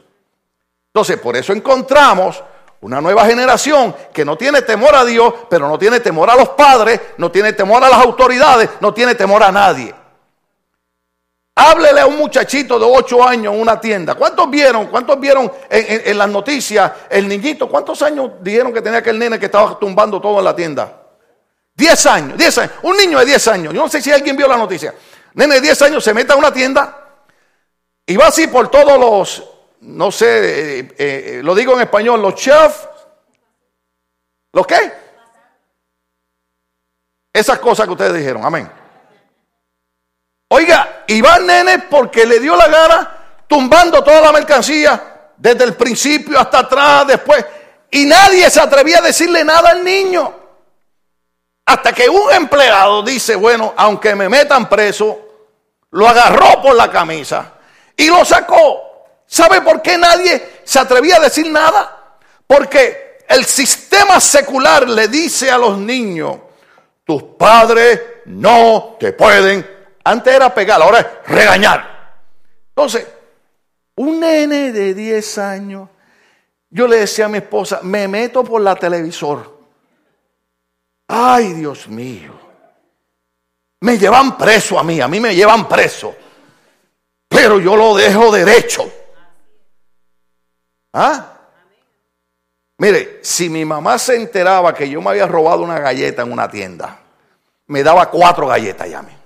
Entonces, 0.88 1.20
por 1.20 1.36
eso 1.36 1.52
encontramos 1.52 2.42
una 2.80 3.00
nueva 3.00 3.26
generación 3.26 3.94
que 4.12 4.24
no 4.24 4.36
tiene 4.36 4.62
temor 4.62 4.92
a 4.96 5.04
Dios, 5.04 5.32
pero 5.48 5.68
no 5.68 5.78
tiene 5.78 6.00
temor 6.00 6.30
a 6.30 6.34
los 6.34 6.48
padres, 6.48 7.00
no 7.16 7.30
tiene 7.30 7.52
temor 7.52 7.84
a 7.84 7.88
las 7.88 8.04
autoridades, 8.04 8.70
no 8.80 8.92
tiene 8.92 9.14
temor 9.14 9.44
a 9.44 9.52
nadie. 9.52 9.94
Háblele 11.62 12.00
a 12.00 12.06
un 12.06 12.16
muchachito 12.16 12.78
de 12.78 12.86
8 12.86 13.22
años 13.22 13.52
en 13.52 13.60
una 13.60 13.78
tienda. 13.78 14.14
¿Cuántos 14.14 14.48
vieron? 14.48 14.86
¿Cuántos 14.86 15.20
vieron 15.20 15.52
en, 15.68 16.16
las 16.16 16.28
noticias 16.30 16.90
el 17.10 17.28
niñito? 17.28 17.68
¿Cuántos 17.68 18.00
años 18.00 18.30
dijeron 18.40 18.72
que 18.72 18.80
tenía 18.80 19.00
aquel 19.00 19.18
nene 19.18 19.38
que 19.38 19.44
estaba 19.44 19.78
tumbando 19.78 20.18
todo 20.22 20.38
en 20.38 20.44
la 20.46 20.56
tienda? 20.56 21.02
10 21.74 22.06
años, 22.06 22.38
10 22.38 22.58
años. 22.58 22.72
Un 22.80 22.96
niño 22.96 23.18
de 23.18 23.26
10 23.26 23.48
años. 23.48 23.74
Yo 23.74 23.82
no 23.82 23.90
sé 23.90 24.00
si 24.00 24.10
alguien 24.10 24.38
vio 24.38 24.48
la 24.48 24.56
noticia. 24.56 24.94
Nene 25.34 25.56
de 25.56 25.60
10 25.60 25.82
años 25.82 26.02
se 26.02 26.14
mete 26.14 26.32
a 26.32 26.36
una 26.36 26.50
tienda 26.50 26.96
y 28.06 28.16
va 28.16 28.28
así 28.28 28.46
por 28.46 28.70
todos 28.70 28.98
los, 28.98 29.46
no 29.82 30.10
sé, 30.10 30.78
eh, 30.78 30.94
eh, 30.96 31.40
lo 31.44 31.54
digo 31.54 31.74
en 31.74 31.82
español, 31.82 32.22
los 32.22 32.36
chefs. 32.36 32.88
¿Los 34.54 34.66
qué? 34.66 34.92
Esas 37.34 37.58
cosas 37.58 37.84
que 37.84 37.92
ustedes 37.92 38.14
dijeron. 38.14 38.46
Amén. 38.46 38.79
Oiga, 40.52 41.04
y 41.06 41.20
va 41.20 41.38
nene 41.38 41.78
porque 41.78 42.26
le 42.26 42.40
dio 42.40 42.56
la 42.56 42.66
gana 42.66 43.16
tumbando 43.46 44.02
toda 44.02 44.20
la 44.20 44.32
mercancía 44.32 45.30
desde 45.36 45.62
el 45.64 45.74
principio 45.74 46.38
hasta 46.38 46.60
atrás, 46.60 47.06
después, 47.06 47.44
y 47.90 48.04
nadie 48.04 48.50
se 48.50 48.60
atrevía 48.60 48.98
a 48.98 49.02
decirle 49.02 49.44
nada 49.44 49.70
al 49.70 49.84
niño. 49.84 50.34
Hasta 51.66 51.92
que 51.92 52.08
un 52.08 52.32
empleado 52.32 53.02
dice, 53.04 53.36
bueno, 53.36 53.74
aunque 53.76 54.16
me 54.16 54.28
metan 54.28 54.68
preso, 54.68 55.18
lo 55.90 56.08
agarró 56.08 56.60
por 56.60 56.74
la 56.74 56.90
camisa 56.90 57.52
y 57.96 58.08
lo 58.08 58.24
sacó. 58.24 59.06
¿Sabe 59.26 59.60
por 59.60 59.80
qué 59.80 59.96
nadie 59.96 60.62
se 60.64 60.80
atrevía 60.80 61.16
a 61.16 61.20
decir 61.20 61.48
nada? 61.48 62.16
Porque 62.44 63.18
el 63.28 63.44
sistema 63.44 64.18
secular 64.18 64.88
le 64.88 65.06
dice 65.06 65.48
a 65.48 65.58
los 65.58 65.78
niños, 65.78 66.38
tus 67.04 67.22
padres 67.38 68.00
no 68.26 68.96
te 68.98 69.12
pueden. 69.12 69.79
Antes 70.04 70.34
era 70.34 70.52
pegar, 70.54 70.80
ahora 70.80 71.00
es 71.00 71.06
regañar. 71.26 72.14
Entonces, 72.68 73.06
un 73.96 74.20
nene 74.20 74.72
de 74.72 74.94
10 74.94 75.38
años, 75.38 75.88
yo 76.70 76.86
le 76.86 77.00
decía 77.00 77.26
a 77.26 77.28
mi 77.28 77.38
esposa, 77.38 77.80
me 77.82 78.08
meto 78.08 78.42
por 78.42 78.60
la 78.62 78.76
televisor. 78.76 79.58
Ay, 81.08 81.54
Dios 81.54 81.88
mío. 81.88 82.32
Me 83.80 83.98
llevan 83.98 84.38
preso 84.38 84.78
a 84.78 84.84
mí, 84.84 85.00
a 85.00 85.08
mí 85.08 85.20
me 85.20 85.34
llevan 85.34 85.68
preso. 85.68 86.14
Pero 87.28 87.58
yo 87.60 87.76
lo 87.76 87.96
dejo 87.96 88.30
derecho. 88.30 88.90
¿Ah? 90.92 91.36
Mire, 92.78 93.20
si 93.22 93.48
mi 93.50 93.64
mamá 93.64 93.98
se 93.98 94.16
enteraba 94.16 94.72
que 94.74 94.88
yo 94.88 95.02
me 95.02 95.10
había 95.10 95.26
robado 95.26 95.62
una 95.62 95.78
galleta 95.78 96.22
en 96.22 96.32
una 96.32 96.50
tienda, 96.50 96.98
me 97.66 97.82
daba 97.82 98.10
cuatro 98.10 98.46
galletas 98.46 98.88
ya 98.88 99.00
a 99.00 99.02
mí. 99.02 99.19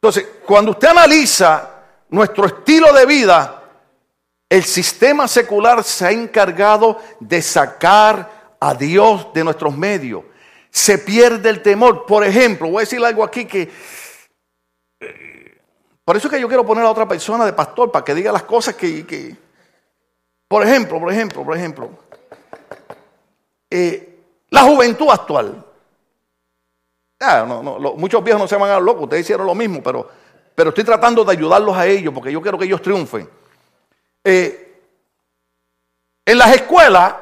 Entonces, 0.00 0.26
cuando 0.46 0.70
usted 0.70 0.88
analiza 0.88 1.70
nuestro 2.08 2.46
estilo 2.46 2.92
de 2.92 3.04
vida, 3.04 3.62
el 4.48 4.64
sistema 4.64 5.26
secular 5.26 5.82
se 5.82 6.06
ha 6.06 6.12
encargado 6.12 7.00
de 7.20 7.42
sacar 7.42 8.56
a 8.60 8.74
Dios 8.74 9.32
de 9.34 9.44
nuestros 9.44 9.76
medios. 9.76 10.22
Se 10.70 10.98
pierde 10.98 11.50
el 11.50 11.62
temor. 11.62 12.06
Por 12.06 12.24
ejemplo, 12.24 12.68
voy 12.68 12.78
a 12.78 12.80
decir 12.80 13.04
algo 13.04 13.24
aquí 13.24 13.44
que 13.44 13.70
por 16.08 16.16
eso 16.16 16.28
es 16.28 16.32
que 16.32 16.40
yo 16.40 16.48
quiero 16.48 16.64
poner 16.64 16.84
a 16.84 16.90
otra 16.90 17.06
persona 17.06 17.44
de 17.44 17.52
pastor 17.52 17.92
para 17.92 18.02
que 18.02 18.14
diga 18.14 18.32
las 18.32 18.44
cosas 18.44 18.74
que... 18.74 19.36
por 20.48 20.66
ejemplo, 20.66 20.98
por 20.98 21.12
ejemplo, 21.12 21.44
por 21.44 21.54
ejemplo, 21.54 21.90
eh, 23.68 24.18
la 24.48 24.62
juventud 24.62 25.10
actual. 25.10 25.66
Muchos 27.96 28.22
viejos 28.22 28.40
no 28.40 28.48
se 28.48 28.56
van 28.56 28.70
a 28.70 28.80
locos, 28.80 29.04
ustedes 29.04 29.22
hicieron 29.22 29.46
lo 29.46 29.54
mismo, 29.54 29.82
pero, 29.82 30.08
pero 30.54 30.70
estoy 30.70 30.84
tratando 30.84 31.24
de 31.24 31.32
ayudarlos 31.32 31.76
a 31.76 31.86
ellos 31.86 32.12
porque 32.14 32.32
yo 32.32 32.40
quiero 32.40 32.58
que 32.58 32.64
ellos 32.64 32.82
triunfen. 32.82 33.28
Eh, 34.24 34.82
en 36.24 36.38
las 36.38 36.54
escuelas 36.54 37.14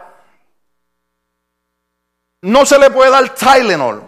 no 2.43 2.67
se 2.67 2.79
le 2.79 2.91
puede 2.91 3.11
dar 3.11 3.35
Tylenol, 3.35 4.03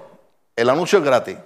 el 0.56 0.68
anuncio 0.68 0.98
es 0.98 1.04
gratis 1.04 1.36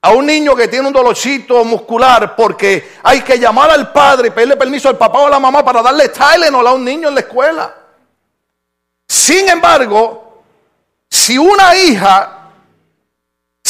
a 0.00 0.12
un 0.12 0.26
niño 0.26 0.54
que 0.54 0.68
tiene 0.68 0.86
un 0.86 0.92
dolorcito 0.92 1.64
muscular 1.64 2.36
porque 2.36 2.92
hay 3.02 3.22
que 3.22 3.38
llamar 3.38 3.70
al 3.70 3.92
padre 3.92 4.28
y 4.28 4.30
pedirle 4.30 4.56
permiso 4.56 4.88
al 4.88 4.96
papá 4.96 5.18
o 5.20 5.26
a 5.26 5.30
la 5.30 5.40
mamá 5.40 5.64
para 5.64 5.82
darle 5.82 6.08
Tylenol 6.08 6.66
a 6.66 6.72
un 6.72 6.84
niño 6.84 7.08
en 7.08 7.14
la 7.14 7.20
escuela. 7.20 7.74
Sin 9.08 9.48
embargo, 9.48 10.42
si 11.10 11.36
una 11.36 11.74
hija 11.76 12.37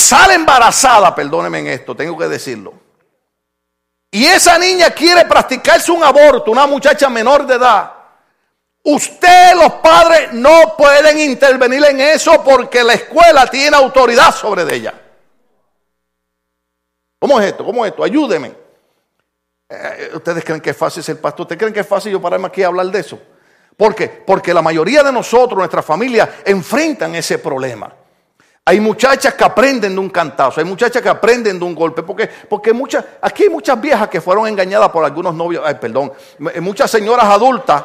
sale 0.08 0.34
embarazada, 0.34 1.14
perdóneme 1.14 1.58
en 1.58 1.66
esto, 1.66 1.94
tengo 1.94 2.16
que 2.16 2.28
decirlo, 2.28 2.72
y 4.10 4.24
esa 4.24 4.58
niña 4.58 4.90
quiere 4.90 5.26
practicarse 5.26 5.92
un 5.92 6.02
aborto, 6.02 6.50
una 6.50 6.66
muchacha 6.66 7.10
menor 7.10 7.46
de 7.46 7.56
edad, 7.56 7.92
usted, 8.84 9.54
los 9.54 9.74
padres, 9.74 10.32
no 10.32 10.74
pueden 10.78 11.18
intervenir 11.18 11.84
en 11.84 12.00
eso 12.00 12.42
porque 12.42 12.82
la 12.82 12.94
escuela 12.94 13.46
tiene 13.46 13.76
autoridad 13.76 14.34
sobre 14.34 14.62
ella. 14.74 14.94
¿Cómo 17.18 17.38
es 17.38 17.48
esto? 17.48 17.64
¿Cómo 17.66 17.84
es 17.84 17.90
esto? 17.90 18.02
Ayúdeme. 18.02 18.54
Eh, 19.68 20.12
¿Ustedes 20.14 20.42
creen 20.42 20.62
que 20.62 20.70
es 20.70 20.76
fácil 20.76 21.02
ser 21.02 21.20
pastor? 21.20 21.42
¿Ustedes 21.42 21.58
creen 21.58 21.74
que 21.74 21.80
es 21.80 21.86
fácil 21.86 22.12
yo 22.12 22.22
pararme 22.22 22.46
aquí 22.46 22.62
a 22.62 22.68
hablar 22.68 22.86
de 22.86 23.00
eso? 23.00 23.20
¿Por 23.76 23.94
qué? 23.94 24.08
Porque 24.08 24.54
la 24.54 24.62
mayoría 24.62 25.02
de 25.02 25.12
nosotros, 25.12 25.58
nuestra 25.58 25.82
familia, 25.82 26.40
enfrentan 26.46 27.14
ese 27.14 27.38
problema. 27.38 27.92
Hay 28.68 28.80
muchachas 28.80 29.32
que 29.32 29.44
aprenden 29.44 29.94
de 29.94 29.98
un 29.98 30.10
cantazo, 30.10 30.60
hay 30.60 30.66
muchachas 30.66 31.00
que 31.00 31.08
aprenden 31.08 31.58
de 31.58 31.64
un 31.64 31.74
golpe, 31.74 32.02
porque, 32.02 32.26
porque 32.26 32.74
muchas, 32.74 33.02
aquí 33.22 33.44
hay 33.44 33.48
muchas 33.48 33.80
viejas 33.80 34.08
que 34.08 34.20
fueron 34.20 34.46
engañadas 34.46 34.90
por 34.90 35.02
algunos 35.06 35.34
novios, 35.34 35.64
ay, 35.64 35.76
perdón, 35.80 36.12
muchas 36.60 36.90
señoras 36.90 37.24
adultas 37.24 37.82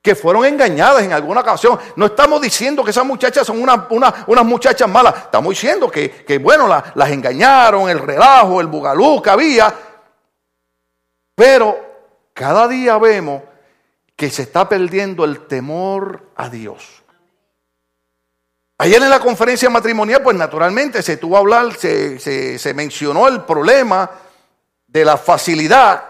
que 0.00 0.14
fueron 0.14 0.46
engañadas 0.46 1.02
en 1.02 1.12
alguna 1.12 1.42
ocasión. 1.42 1.78
No 1.96 2.06
estamos 2.06 2.40
diciendo 2.40 2.82
que 2.82 2.90
esas 2.90 3.04
muchachas 3.04 3.46
son 3.46 3.60
unas 3.60 4.44
muchachas 4.46 4.88
malas. 4.88 5.14
Estamos 5.24 5.50
diciendo 5.50 5.90
que, 5.90 6.40
bueno, 6.42 6.66
las 6.66 7.10
engañaron, 7.10 7.90
el 7.90 7.98
relajo, 7.98 8.62
el 8.62 8.66
bugalú 8.66 9.20
que 9.20 9.28
había. 9.28 9.74
Pero 11.34 11.76
cada 12.32 12.66
día 12.66 12.96
vemos 12.96 13.42
que 14.16 14.30
se 14.30 14.40
está 14.40 14.66
perdiendo 14.66 15.26
el 15.26 15.46
temor 15.46 16.30
a 16.34 16.48
Dios. 16.48 16.95
Ayer 18.78 19.02
en 19.02 19.08
la 19.08 19.20
conferencia 19.20 19.70
matrimonial, 19.70 20.22
pues 20.22 20.36
naturalmente 20.36 21.02
se 21.02 21.16
tuvo 21.16 21.36
a 21.36 21.40
hablar, 21.40 21.74
se, 21.76 22.18
se 22.18 22.74
mencionó 22.74 23.26
el 23.26 23.42
problema 23.42 24.10
de 24.86 25.04
la 25.04 25.16
facilidad 25.16 26.04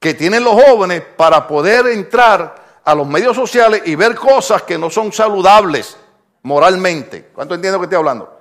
que 0.00 0.14
tienen 0.14 0.42
los 0.42 0.54
jóvenes 0.54 1.02
para 1.16 1.46
poder 1.46 1.86
entrar 1.86 2.80
a 2.84 2.94
los 2.94 3.06
medios 3.06 3.36
sociales 3.36 3.82
y 3.86 3.94
ver 3.94 4.14
cosas 4.14 4.62
que 4.62 4.76
no 4.76 4.90
son 4.90 5.12
saludables 5.12 5.96
moralmente. 6.42 7.30
¿Cuánto 7.32 7.54
entiendo 7.54 7.78
que 7.78 7.84
estoy 7.84 7.98
hablando? 7.98 8.40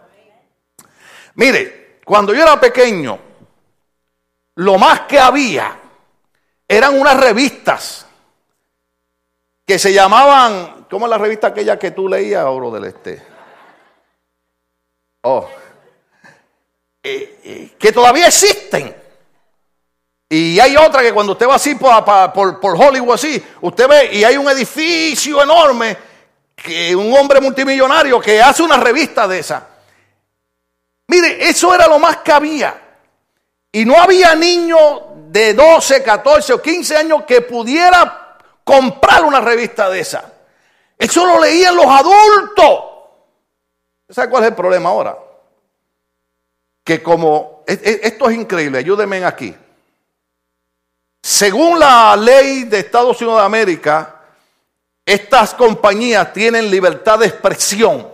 Mire, 1.35 1.99
cuando 2.03 2.33
yo 2.33 2.41
era 2.41 2.59
pequeño, 2.59 3.19
lo 4.55 4.77
más 4.77 5.01
que 5.01 5.19
había 5.19 5.79
eran 6.67 6.99
unas 6.99 7.19
revistas 7.19 8.05
que 9.65 9.79
se 9.79 9.93
llamaban, 9.93 10.87
¿cómo 10.89 11.05
es 11.05 11.09
la 11.09 11.17
revista 11.17 11.47
aquella 11.47 11.79
que 11.79 11.91
tú 11.91 12.09
leías, 12.09 12.43
Oro 12.45 12.71
del 12.71 12.85
Este? 12.85 13.32
Oh, 15.25 15.47
eh, 17.01 17.39
eh, 17.43 17.71
que 17.79 17.91
todavía 17.93 18.27
existen. 18.27 18.93
Y 20.27 20.59
hay 20.59 20.75
otra 20.75 21.01
que 21.01 21.13
cuando 21.13 21.31
usted 21.33 21.47
va 21.47 21.55
así 21.55 21.75
por, 21.75 22.59
por, 22.59 22.75
Hollywood 22.75 23.13
así, 23.13 23.41
usted 23.61 23.87
ve 23.87 24.09
y 24.13 24.23
hay 24.25 24.35
un 24.35 24.49
edificio 24.49 25.41
enorme, 25.41 25.95
que 26.55 26.93
un 26.95 27.15
hombre 27.15 27.39
multimillonario 27.39 28.19
que 28.19 28.41
hace 28.41 28.63
una 28.63 28.77
revista 28.77 29.27
de 29.27 29.39
esa. 29.39 29.67
Mire, 31.07 31.47
eso 31.47 31.73
era 31.73 31.87
lo 31.87 31.99
más 31.99 32.17
que 32.17 32.31
había. 32.31 32.81
Y 33.71 33.85
no 33.85 34.01
había 34.01 34.35
niño 34.35 34.77
de 35.27 35.53
12, 35.53 36.03
14 36.03 36.53
o 36.53 36.61
15 36.61 36.97
años 36.97 37.23
que 37.25 37.41
pudiera 37.41 38.39
comprar 38.63 39.23
una 39.23 39.39
revista 39.39 39.89
de 39.89 40.01
esa. 40.01 40.33
Eso 40.97 41.25
lo 41.25 41.39
leían 41.39 41.75
los 41.75 41.85
adultos. 41.85 42.92
¿Sabe 44.13 44.29
cuál 44.29 44.43
es 44.43 44.49
el 44.49 44.55
problema 44.55 44.89
ahora? 44.89 45.17
Que 46.83 47.01
como, 47.01 47.63
e, 47.65 47.73
e, 47.73 48.07
esto 48.07 48.29
es 48.29 48.35
increíble, 48.37 48.77
ayúdenme 48.77 49.25
aquí. 49.25 49.55
Según 51.21 51.79
la 51.79 52.15
ley 52.15 52.65
de 52.65 52.79
Estados 52.79 53.19
Unidos 53.21 53.39
de 53.39 53.45
América, 53.45 54.21
estas 55.05 55.55
compañías 55.55 56.31
tienen 56.31 56.69
libertad 56.69 57.19
de 57.19 57.27
expresión 57.27 58.07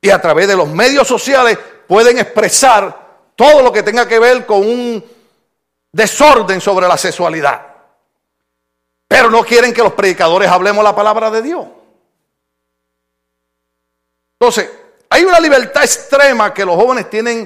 y 0.00 0.10
a 0.10 0.20
través 0.20 0.48
de 0.48 0.56
los 0.56 0.68
medios 0.68 1.06
sociales 1.06 1.58
pueden 1.86 2.18
expresar 2.18 3.06
todo 3.36 3.62
lo 3.62 3.70
que 3.70 3.82
tenga 3.82 4.08
que 4.08 4.18
ver 4.18 4.46
con 4.46 4.60
un 4.60 5.04
desorden 5.92 6.60
sobre 6.60 6.88
la 6.88 6.96
sexualidad. 6.96 7.66
Pero 9.06 9.30
no 9.30 9.42
quieren 9.44 9.74
que 9.74 9.82
los 9.82 9.92
predicadores 9.92 10.48
hablemos 10.48 10.82
la 10.82 10.94
palabra 10.94 11.30
de 11.30 11.42
Dios. 11.42 11.66
Entonces, 14.40 14.70
hay 15.10 15.24
una 15.24 15.40
libertad 15.40 15.82
extrema 15.82 16.54
que 16.54 16.64
los 16.64 16.76
jóvenes 16.76 17.10
tienen 17.10 17.38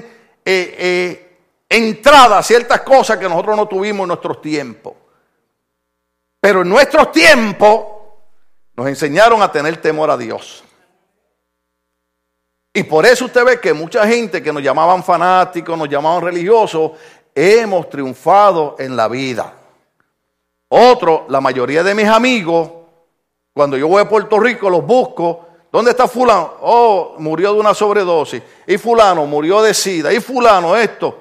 eh, 0.45 0.75
eh, 0.77 1.37
entrada 1.69 2.37
a 2.37 2.43
ciertas 2.43 2.81
cosas 2.81 3.17
que 3.17 3.27
nosotros 3.27 3.55
no 3.55 3.67
tuvimos 3.67 4.03
en 4.03 4.09
nuestros 4.09 4.41
tiempos. 4.41 4.93
Pero 6.39 6.61
en 6.61 6.69
nuestros 6.69 7.11
tiempos 7.11 7.85
nos 8.75 8.87
enseñaron 8.87 9.41
a 9.41 9.51
tener 9.51 9.77
temor 9.77 10.11
a 10.11 10.17
Dios. 10.17 10.63
Y 12.73 12.83
por 12.83 13.05
eso 13.05 13.25
usted 13.25 13.45
ve 13.45 13.59
que 13.59 13.73
mucha 13.73 14.05
gente 14.05 14.41
que 14.41 14.51
nos 14.51 14.61
llamaban 14.61 15.03
fanáticos, 15.03 15.77
nos 15.77 15.87
llamaban 15.87 16.23
religiosos, 16.23 16.91
hemos 17.33 17.89
triunfado 17.89 18.75
en 18.79 18.95
la 18.95 19.07
vida. 19.07 19.53
Otro, 20.69 21.25
la 21.29 21.39
mayoría 21.39 21.83
de 21.83 21.93
mis 21.93 22.07
amigos, 22.07 22.69
cuando 23.53 23.77
yo 23.77 23.87
voy 23.87 24.01
a 24.01 24.09
Puerto 24.09 24.39
Rico, 24.39 24.69
los 24.69 24.85
busco. 24.85 25.42
¿Dónde 25.73 25.89
está 25.89 26.07
fulano? 26.07 26.53
Oh, 26.61 27.15
murió 27.17 27.51
de 27.51 27.59
una 27.59 27.73
sobredosis. 27.73 28.43
Y 28.67 28.77
fulano 28.77 29.25
murió 29.25 29.59
de 29.63 29.73
sida. 29.73 30.13
Y 30.13 30.19
fulano 30.19 30.77
esto. 30.77 31.19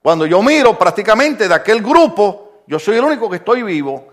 Cuando 0.00 0.24
yo 0.24 0.40
miro 0.40 0.78
prácticamente 0.78 1.48
de 1.48 1.54
aquel 1.54 1.82
grupo, 1.82 2.62
yo 2.68 2.78
soy 2.78 2.98
el 2.98 3.02
único 3.02 3.28
que 3.28 3.38
estoy 3.38 3.64
vivo. 3.64 4.06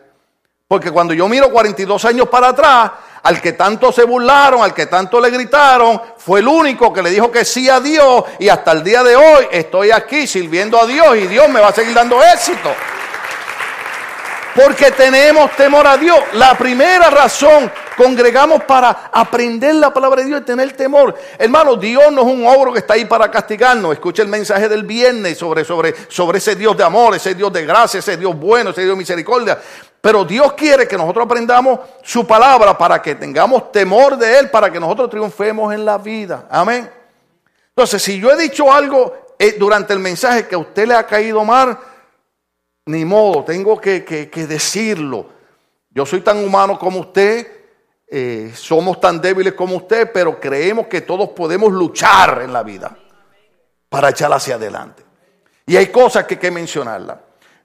Porque 0.67 0.89
cuando 0.89 1.13
yo 1.13 1.27
miro 1.27 1.51
42 1.51 2.03
años 2.05 2.29
para 2.29 2.47
atrás, 2.47 2.91
al 3.21 3.39
que 3.39 3.53
tanto 3.53 3.91
se 3.91 4.05
burlaron, 4.05 4.63
al 4.63 4.73
que 4.73 4.87
tanto 4.87 5.21
le 5.21 5.29
gritaron, 5.29 6.01
fue 6.17 6.39
el 6.39 6.47
único 6.47 6.91
que 6.91 7.03
le 7.03 7.11
dijo 7.11 7.29
que 7.29 7.45
sí 7.45 7.69
a 7.69 7.79
Dios 7.79 8.23
y 8.39 8.49
hasta 8.49 8.71
el 8.71 8.83
día 8.83 9.03
de 9.03 9.15
hoy 9.15 9.47
estoy 9.51 9.91
aquí 9.91 10.25
sirviendo 10.25 10.81
a 10.81 10.87
Dios 10.87 11.15
y 11.15 11.27
Dios 11.27 11.47
me 11.47 11.59
va 11.59 11.67
a 11.67 11.73
seguir 11.73 11.93
dando 11.93 12.23
éxito. 12.23 12.73
Porque 14.55 14.89
tenemos 14.89 15.51
temor 15.51 15.85
a 15.85 15.95
Dios. 15.95 16.17
La 16.33 16.57
primera 16.57 17.11
razón, 17.11 17.71
congregamos 17.97 18.63
para 18.63 19.09
aprender 19.11 19.75
la 19.75 19.93
palabra 19.93 20.21
de 20.21 20.27
Dios 20.27 20.41
y 20.41 20.43
tener 20.43 20.71
temor. 20.73 21.15
Hermano, 21.37 21.75
Dios 21.75 22.11
no 22.11 22.21
es 22.21 22.27
un 22.27 22.45
ogro 22.45 22.73
que 22.73 22.79
está 22.79 22.93
ahí 22.93 23.05
para 23.05 23.29
castigarnos. 23.29 23.93
Escucha 23.93 24.21
el 24.21 24.27
mensaje 24.27 24.69
del 24.69 24.83
viernes 24.83 25.37
sobre, 25.37 25.63
sobre, 25.63 25.93
sobre 26.09 26.37
ese 26.37 26.55
Dios 26.55 26.75
de 26.75 26.83
amor, 26.83 27.15
ese 27.15 27.35
Dios 27.35 27.51
de 27.51 27.65
gracia, 27.65 27.99
ese 27.99 28.17
Dios 28.17 28.37
bueno, 28.37 28.71
ese 28.71 28.81
Dios 28.81 28.93
de 28.93 28.97
misericordia. 28.97 29.59
Pero 30.01 30.25
Dios 30.25 30.53
quiere 30.53 30.87
que 30.87 30.97
nosotros 30.97 31.25
aprendamos 31.25 31.79
su 32.01 32.27
palabra 32.27 32.77
para 32.77 33.01
que 33.01 33.15
tengamos 33.15 33.71
temor 33.71 34.17
de 34.17 34.37
Él, 34.39 34.49
para 34.49 34.71
que 34.71 34.79
nosotros 34.79 35.09
triunfemos 35.09 35.73
en 35.73 35.85
la 35.85 35.97
vida. 35.97 36.47
Amén. 36.49 36.89
Entonces, 37.69 38.03
si 38.03 38.19
yo 38.19 38.29
he 38.31 38.37
dicho 38.37 38.71
algo 38.71 39.35
eh, 39.39 39.55
durante 39.57 39.93
el 39.93 39.99
mensaje 39.99 40.47
que 40.47 40.55
a 40.55 40.59
usted 40.59 40.87
le 40.87 40.95
ha 40.95 41.07
caído 41.07 41.43
mal, 41.43 41.77
ni 42.85 43.05
modo, 43.05 43.43
tengo 43.43 43.79
que, 43.79 44.01
decirlo. 44.47 45.27
Yo 45.89 46.05
soy 46.05 46.21
tan 46.21 46.43
humano 46.43 46.77
como 46.77 46.99
usted, 46.99 47.47
eh, 48.15 48.53
somos 48.55 49.01
tan 49.01 49.19
débiles 49.19 49.53
como 49.53 49.75
usted, 49.75 50.11
pero 50.13 50.39
creemos 50.39 50.85
que 50.85 51.01
todos 51.01 51.29
podemos 51.29 51.73
luchar 51.73 52.43
en 52.43 52.53
la 52.53 52.61
vida 52.61 52.95
para 53.89 54.09
echar 54.09 54.31
hacia 54.31 54.53
adelante. 54.53 55.03
Y 55.65 55.77
hay 55.77 55.87
cosas 55.87 56.25
que 56.25 56.35
hay 56.35 56.39
que 56.39 56.51
mencionarlas. 56.51 57.17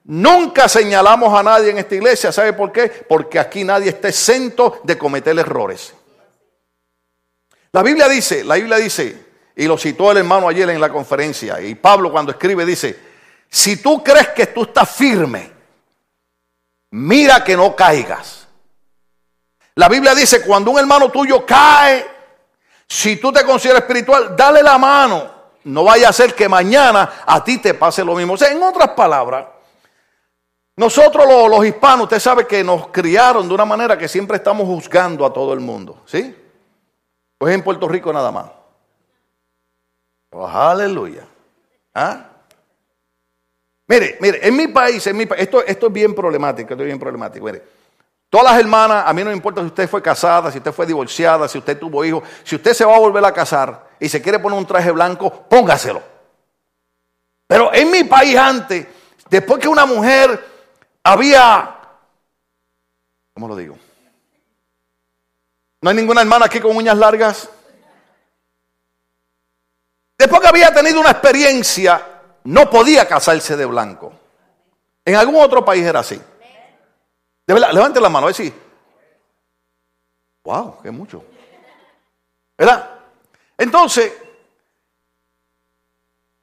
Nunca 0.05 0.67
señalamos 0.67 1.37
a 1.37 1.43
nadie 1.43 1.69
en 1.69 1.77
esta 1.77 1.93
iglesia, 1.93 2.31
¿sabe 2.31 2.53
por 2.53 2.71
qué? 2.71 2.87
Porque 3.07 3.37
aquí 3.37 3.63
nadie 3.63 3.89
está 3.89 4.07
exento 4.07 4.81
de 4.83 4.97
cometer 4.97 5.37
errores. 5.37 5.93
La 7.71 7.83
Biblia 7.83 8.09
dice, 8.09 8.43
la 8.43 8.55
Biblia 8.55 8.77
dice, 8.77 9.23
y 9.55 9.67
lo 9.67 9.77
citó 9.77 10.09
el 10.09 10.17
hermano 10.17 10.49
ayer 10.49 10.67
en 10.71 10.81
la 10.81 10.89
conferencia, 10.89 11.61
y 11.61 11.75
Pablo 11.75 12.11
cuando 12.11 12.31
escribe 12.31 12.65
dice, 12.65 12.97
si 13.47 13.77
tú 13.77 14.03
crees 14.03 14.29
que 14.29 14.47
tú 14.47 14.63
estás 14.63 14.89
firme, 14.89 15.51
mira 16.89 17.43
que 17.43 17.55
no 17.55 17.75
caigas. 17.75 18.38
La 19.75 19.87
Biblia 19.87 20.13
dice, 20.13 20.41
cuando 20.41 20.71
un 20.71 20.79
hermano 20.79 21.09
tuyo 21.09 21.45
cae, 21.45 22.05
si 22.87 23.17
tú 23.17 23.31
te 23.31 23.45
consideras 23.45 23.81
espiritual, 23.81 24.35
dale 24.35 24.63
la 24.63 24.77
mano. 24.77 25.39
No 25.65 25.83
vaya 25.83 26.09
a 26.09 26.13
ser 26.13 26.33
que 26.33 26.49
mañana 26.49 27.21
a 27.25 27.43
ti 27.43 27.59
te 27.59 27.73
pase 27.73 28.03
lo 28.03 28.15
mismo. 28.15 28.33
O 28.33 28.37
sea, 28.37 28.51
en 28.51 28.61
otras 28.63 28.89
palabras, 28.89 29.45
nosotros 30.75 31.25
los, 31.27 31.65
hispanos, 31.65 32.03
usted 32.03 32.19
sabe 32.19 32.47
que 32.47 32.63
nos 32.63 32.87
criaron 32.87 33.47
de 33.47 33.53
una 33.53 33.65
manera 33.65 33.97
que 33.97 34.07
siempre 34.07 34.37
estamos 34.37 34.65
juzgando 34.65 35.25
a 35.25 35.33
todo 35.33 35.53
el 35.53 35.59
mundo. 35.59 36.01
¿Sí? 36.05 36.35
Pues 37.37 37.53
en 37.53 37.63
Puerto 37.63 37.87
Rico 37.87 38.11
nada 38.11 38.31
más. 38.31 38.49
Oh, 40.31 40.47
aleluya. 40.47 41.27
¿Ah? 41.93 42.25
Mire, 43.87 44.17
mire, 44.21 44.47
en 44.47 44.55
mi 44.55 44.67
país, 44.67 45.05
en 45.07 45.17
mi 45.17 45.27
esto, 45.37 45.65
esto 45.65 45.87
es 45.87 45.93
bien 45.93 46.13
problemático, 46.13 46.73
esto 46.73 46.83
es 46.83 46.87
bien 46.87 46.99
problemático. 46.99 47.45
Mire, 47.45 47.63
todas 48.29 48.51
las 48.51 48.59
hermanas, 48.59 49.03
a 49.05 49.13
mí 49.13 49.23
no 49.23 49.29
me 49.29 49.35
importa 49.35 49.61
si 49.61 49.67
usted 49.67 49.89
fue 49.89 50.01
casada, 50.01 50.51
si 50.51 50.59
usted 50.59 50.71
fue 50.71 50.85
divorciada, 50.85 51.47
si 51.47 51.57
usted 51.57 51.77
tuvo 51.77 52.05
hijos, 52.05 52.23
si 52.43 52.55
usted 52.55 52.73
se 52.73 52.85
va 52.85 52.95
a 52.95 52.99
volver 52.99 53.23
a 53.25 53.33
casar 53.33 53.87
y 53.99 54.07
se 54.07 54.21
quiere 54.21 54.39
poner 54.39 54.57
un 54.57 54.65
traje 54.65 54.91
blanco, 54.91 55.31
póngaselo. 55.49 56.01
Pero 57.47 57.73
en 57.73 57.89
mi 57.89 58.03
país 58.03 58.37
antes, 58.37 58.87
después 59.29 59.59
que 59.59 59.67
una 59.67 59.85
mujer 59.85 60.47
había, 61.03 61.75
¿cómo 63.33 63.47
lo 63.47 63.55
digo? 63.55 63.77
¿No 65.81 65.89
hay 65.89 65.95
ninguna 65.95 66.21
hermana 66.21 66.45
aquí 66.45 66.59
con 66.59 66.75
uñas 66.75 66.97
largas? 66.97 67.49
Después 70.17 70.41
que 70.41 70.47
había 70.49 70.73
tenido 70.73 70.99
una 70.99 71.11
experiencia 71.11 72.05
no 72.43 72.69
podía 72.69 73.07
casarse 73.07 73.55
de 73.55 73.65
blanco. 73.65 74.13
En 75.05 75.15
algún 75.15 75.37
otro 75.37 75.63
país 75.63 75.85
era 75.85 76.01
así. 76.01 76.21
De 77.49 77.55
verdad, 77.55 77.71
levante 77.73 77.99
la 77.99 78.09
mano, 78.09 78.27
a 78.27 78.27
ver 78.27 78.35
si. 78.35 78.53
Wow, 80.43 80.83
qué 80.83 80.91
mucho. 80.91 81.23
¿Verdad? 82.55 82.91
Entonces, 83.57 84.13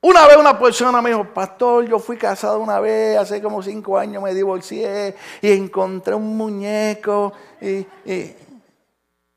una 0.01 0.27
vez 0.27 0.37
una 0.37 0.59
persona 0.59 1.01
me 1.01 1.11
dijo, 1.11 1.33
pastor, 1.33 1.87
yo 1.87 2.01
fui 2.01 2.17
casado 2.17 2.59
una 2.59 2.81
vez, 2.81 3.17
hace 3.19 3.41
como 3.41 3.63
cinco 3.63 3.97
años 3.97 4.21
me 4.21 4.35
divorcié 4.35 5.15
y 5.43 5.53
encontré 5.53 6.13
un 6.13 6.37
muñeco, 6.37 7.33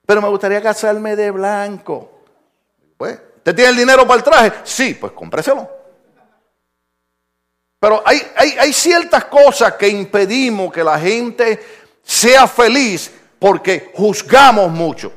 pero 0.08 0.21
me 0.23 0.27
gustaría 0.27 0.63
casarme 0.63 1.15
de 1.15 1.29
blanco. 1.29 2.23
Pues, 2.97 3.21
¿usted 3.38 3.53
tiene 3.53 3.69
el 3.69 3.77
dinero 3.77 4.08
para 4.08 4.15
el 4.15 4.23
traje? 4.23 4.53
Sí, 4.63 4.95
pues 4.95 5.12
cómpreselo. 5.12 5.79
Pero 7.80 8.04
hay, 8.06 8.22
hay, 8.36 8.74
ciertas 8.74 9.26
cosas 9.26 9.76
que 9.76 9.88
impedimos 9.88 10.72
que 10.72 10.84
la 10.84 11.00
gente 11.00 11.60
sea 12.04 12.46
feliz 12.46 13.10
porque 13.39 13.92
juzgamos 13.96 14.70
mucho. 14.70 15.13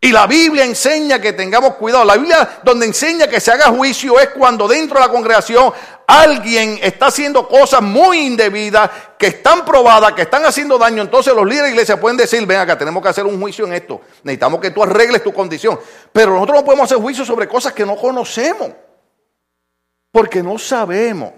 Y 0.00 0.10
la 0.10 0.26
Biblia 0.26 0.64
enseña 0.64 1.20
que 1.20 1.34
tengamos 1.34 1.74
cuidado. 1.74 2.06
La 2.06 2.16
Biblia 2.16 2.60
donde 2.64 2.86
enseña 2.86 3.28
que 3.28 3.38
se 3.38 3.52
haga 3.52 3.66
juicio 3.66 4.18
es 4.18 4.30
cuando 4.30 4.66
dentro 4.66 4.98
de 4.98 5.06
la 5.06 5.12
congregación 5.12 5.72
alguien 6.06 6.80
está 6.82 7.06
haciendo 7.06 7.46
cosas 7.46 7.82
muy 7.82 8.20
indebidas, 8.20 8.90
que 9.18 9.26
están 9.28 9.64
probadas, 9.64 10.14
que 10.14 10.22
están 10.22 10.46
haciendo 10.46 10.78
daño. 10.78 11.02
Entonces 11.02 11.34
los 11.34 11.44
líderes 11.44 11.64
de 11.64 11.68
la 11.68 11.74
iglesia 11.74 12.00
pueden 12.00 12.16
decir, 12.16 12.44
ven 12.46 12.60
acá, 12.60 12.78
tenemos 12.78 13.02
que 13.02 13.10
hacer 13.10 13.26
un 13.26 13.38
juicio 13.38 13.66
en 13.66 13.74
esto. 13.74 14.00
Necesitamos 14.24 14.58
que 14.58 14.70
tú 14.70 14.82
arregles 14.82 15.22
tu 15.22 15.34
condición. 15.34 15.78
Pero 16.12 16.32
nosotros 16.32 16.60
no 16.60 16.64
podemos 16.64 16.84
hacer 16.86 16.96
juicio 16.96 17.26
sobre 17.26 17.46
cosas 17.46 17.74
que 17.74 17.84
no 17.84 17.94
conocemos. 17.94 18.70
Porque 20.10 20.42
no 20.42 20.58
sabemos 20.58 21.32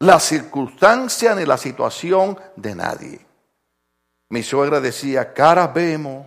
la 0.00 0.20
circunstancia 0.20 1.34
ni 1.34 1.44
la 1.44 1.56
situación 1.56 2.38
de 2.56 2.74
nadie. 2.74 3.20
Mi 4.28 4.42
suegra 4.42 4.80
decía, 4.80 5.32
caras 5.32 5.72
vemos, 5.72 6.26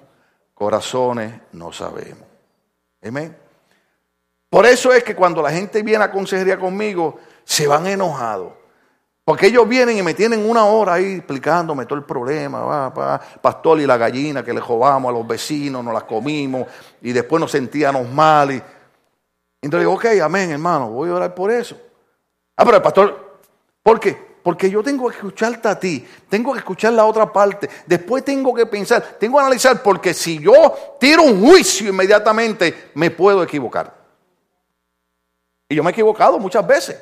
corazones 0.53 1.41
no 1.51 1.71
sabemos. 1.71 2.23
Amén. 3.03 3.35
Por 4.49 4.65
eso 4.65 4.93
es 4.93 5.03
que 5.03 5.15
cuando 5.15 5.41
la 5.41 5.51
gente 5.51 5.83
viene 5.83 6.03
a 6.03 6.11
consejería 6.11 6.57
conmigo, 6.57 7.19
se 7.43 7.67
van 7.67 7.85
enojados. 7.87 8.53
Porque 9.27 9.47
ellos 9.47 9.67
vienen 9.67 9.97
y 9.97 10.01
me 10.01 10.13
tienen 10.13 10.49
una 10.49 10.63
hora 10.63 10.93
ahí 10.93 11.15
explicándome 11.15 11.85
todo 11.85 11.99
el 11.99 12.05
problema, 12.05 12.61
va, 12.61 13.21
pastor 13.41 13.81
y 13.81 13.85
la 13.85 13.97
gallina 13.97 14.41
que 14.41 14.53
le 14.53 14.61
robamos 14.61 15.09
a 15.09 15.13
los 15.13 15.27
vecinos, 15.27 15.83
nos 15.83 15.93
las 15.93 16.03
comimos 16.03 16.65
y 17.01 17.11
después 17.11 17.41
nos 17.41 17.51
sentíamos 17.51 18.09
mal. 18.09 18.51
Y, 18.51 18.63
entonces 19.61 19.81
digo, 19.81 19.95
ok, 19.95 20.05
amén, 20.23 20.51
hermano, 20.51 20.91
voy 20.91 21.09
a 21.09 21.15
orar 21.15 21.35
por 21.35 21.51
eso. 21.51 21.77
Ah, 22.55 22.63
pero 22.63 22.77
el 22.77 22.81
pastor, 22.83 23.26
¿Por 23.87 23.99
qué? 24.01 24.17
Porque 24.43 24.69
yo 24.69 24.83
tengo 24.83 25.07
que 25.07 25.15
escucharte 25.15 25.69
a 25.69 25.79
ti, 25.79 26.05
tengo 26.27 26.51
que 26.51 26.59
escuchar 26.59 26.91
la 26.91 27.05
otra 27.05 27.31
parte, 27.31 27.69
después 27.85 28.25
tengo 28.25 28.53
que 28.53 28.65
pensar, 28.65 29.15
tengo 29.17 29.37
que 29.37 29.43
analizar, 29.43 29.81
porque 29.81 30.13
si 30.13 30.39
yo 30.39 30.97
tiro 30.99 31.23
un 31.23 31.39
juicio 31.39 31.87
inmediatamente, 31.87 32.91
me 32.95 33.11
puedo 33.11 33.41
equivocar. 33.41 33.95
Y 35.69 35.75
yo 35.75 35.85
me 35.85 35.91
he 35.91 35.93
equivocado 35.93 36.37
muchas 36.37 36.67
veces. 36.67 37.01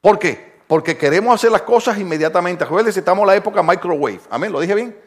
¿Por 0.00 0.18
qué? 0.18 0.54
Porque 0.66 0.96
queremos 0.96 1.34
hacer 1.34 1.52
las 1.52 1.60
cosas 1.60 1.98
inmediatamente. 1.98 2.64
Acuérdense, 2.64 3.00
estamos 3.00 3.24
en 3.24 3.26
la 3.26 3.36
época 3.36 3.62
microwave. 3.62 4.22
Amén, 4.30 4.52
¿lo 4.52 4.60
dije 4.60 4.74
bien? 4.74 4.98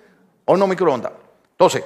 ¿O 0.45 0.56
no 0.56 0.67
microondas? 0.67 1.13
Entonces, 1.54 1.84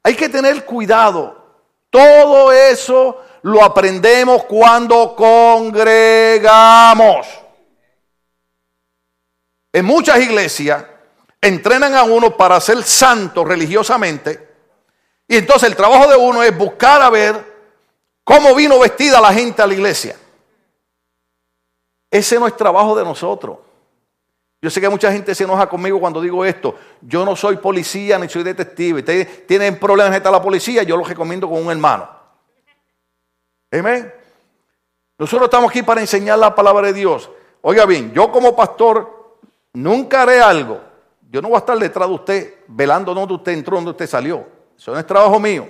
hay 0.00 0.14
que 0.14 0.28
tener 0.28 0.64
cuidado. 0.64 1.44
Todo 1.90 2.52
eso 2.52 3.20
lo 3.42 3.64
aprendemos 3.64 4.44
cuando 4.44 5.16
congregamos. 5.16 7.43
En 9.74 9.84
muchas 9.84 10.20
iglesias 10.20 10.84
entrenan 11.40 11.96
a 11.96 12.04
uno 12.04 12.36
para 12.36 12.60
ser 12.60 12.80
santo 12.84 13.44
religiosamente. 13.44 14.48
Y 15.26 15.36
entonces 15.36 15.68
el 15.68 15.74
trabajo 15.74 16.08
de 16.08 16.16
uno 16.16 16.44
es 16.44 16.56
buscar 16.56 17.02
a 17.02 17.10
ver 17.10 17.44
cómo 18.22 18.54
vino 18.54 18.78
vestida 18.78 19.20
la 19.20 19.34
gente 19.34 19.62
a 19.62 19.66
la 19.66 19.74
iglesia. 19.74 20.14
Ese 22.08 22.38
no 22.38 22.46
es 22.46 22.56
trabajo 22.56 22.94
de 22.94 23.02
nosotros. 23.02 23.58
Yo 24.62 24.70
sé 24.70 24.80
que 24.80 24.88
mucha 24.88 25.10
gente 25.10 25.34
se 25.34 25.42
enoja 25.42 25.68
conmigo 25.68 25.98
cuando 25.98 26.20
digo 26.20 26.44
esto. 26.44 26.76
Yo 27.00 27.24
no 27.24 27.34
soy 27.34 27.56
policía 27.56 28.16
ni 28.16 28.28
soy 28.28 28.44
detective. 28.44 29.00
Ustedes 29.00 29.44
tienen 29.44 29.80
problemas 29.80 30.16
en 30.16 30.22
la 30.22 30.40
policía, 30.40 30.84
yo 30.84 30.96
los 30.96 31.08
recomiendo 31.08 31.48
con 31.50 31.60
un 31.60 31.72
hermano. 31.72 32.08
Amén. 33.72 34.14
Nosotros 35.18 35.48
estamos 35.48 35.68
aquí 35.68 35.82
para 35.82 36.00
enseñar 36.00 36.38
la 36.38 36.54
palabra 36.54 36.86
de 36.86 36.92
Dios. 36.92 37.28
Oiga 37.60 37.84
bien, 37.86 38.12
yo 38.12 38.30
como 38.30 38.54
pastor 38.54 39.23
nunca 39.74 40.22
haré 40.22 40.40
algo. 40.40 40.80
Yo 41.30 41.42
no 41.42 41.48
voy 41.48 41.56
a 41.56 41.58
estar 41.58 41.76
detrás 41.76 42.08
de 42.08 42.14
usted 42.14 42.54
velando 42.68 43.12
dónde 43.12 43.34
usted 43.34 43.52
entró, 43.52 43.76
dónde 43.76 43.90
usted 43.90 44.06
salió. 44.06 44.46
Eso 44.78 44.92
no 44.92 44.98
es 44.98 45.06
trabajo 45.06 45.38
mío. 45.38 45.68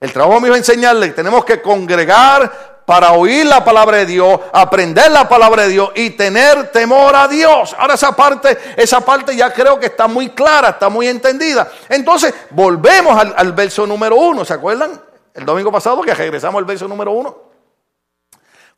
El 0.00 0.12
trabajo 0.12 0.40
mío 0.40 0.52
es 0.52 0.58
enseñarle 0.58 1.08
que 1.08 1.14
tenemos 1.14 1.44
que 1.44 1.62
congregar 1.62 2.78
para 2.84 3.12
oír 3.12 3.44
la 3.44 3.64
palabra 3.64 3.98
de 3.98 4.06
Dios, 4.06 4.40
aprender 4.52 5.10
la 5.10 5.28
palabra 5.28 5.64
de 5.64 5.68
Dios 5.68 5.90
y 5.94 6.10
tener 6.10 6.72
temor 6.72 7.14
a 7.14 7.28
Dios. 7.28 7.76
Ahora 7.78 7.94
esa 7.94 8.16
parte, 8.16 8.56
esa 8.76 9.00
parte 9.00 9.36
ya 9.36 9.52
creo 9.52 9.78
que 9.78 9.86
está 9.86 10.08
muy 10.08 10.30
clara, 10.30 10.70
está 10.70 10.88
muy 10.88 11.06
entendida. 11.06 11.70
Entonces, 11.88 12.32
volvemos 12.50 13.16
al, 13.18 13.34
al 13.36 13.52
verso 13.52 13.86
número 13.86 14.16
uno, 14.16 14.44
¿se 14.44 14.54
acuerdan? 14.54 15.00
El 15.34 15.44
domingo 15.44 15.70
pasado 15.70 16.00
que 16.02 16.14
regresamos 16.14 16.58
al 16.58 16.64
verso 16.64 16.88
número 16.88 17.12
uno. 17.12 17.36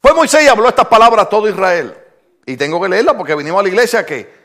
Fue 0.02 0.12
Moisés 0.12 0.42
y 0.44 0.48
habló 0.48 0.68
estas 0.68 0.86
palabras 0.86 1.26
a 1.26 1.28
todo 1.28 1.48
Israel. 1.48 1.96
Y 2.46 2.56
tengo 2.56 2.80
que 2.80 2.88
leerla 2.88 3.16
porque 3.16 3.34
vinimos 3.34 3.60
a 3.60 3.62
la 3.62 3.68
iglesia 3.68 4.04
que 4.04 4.39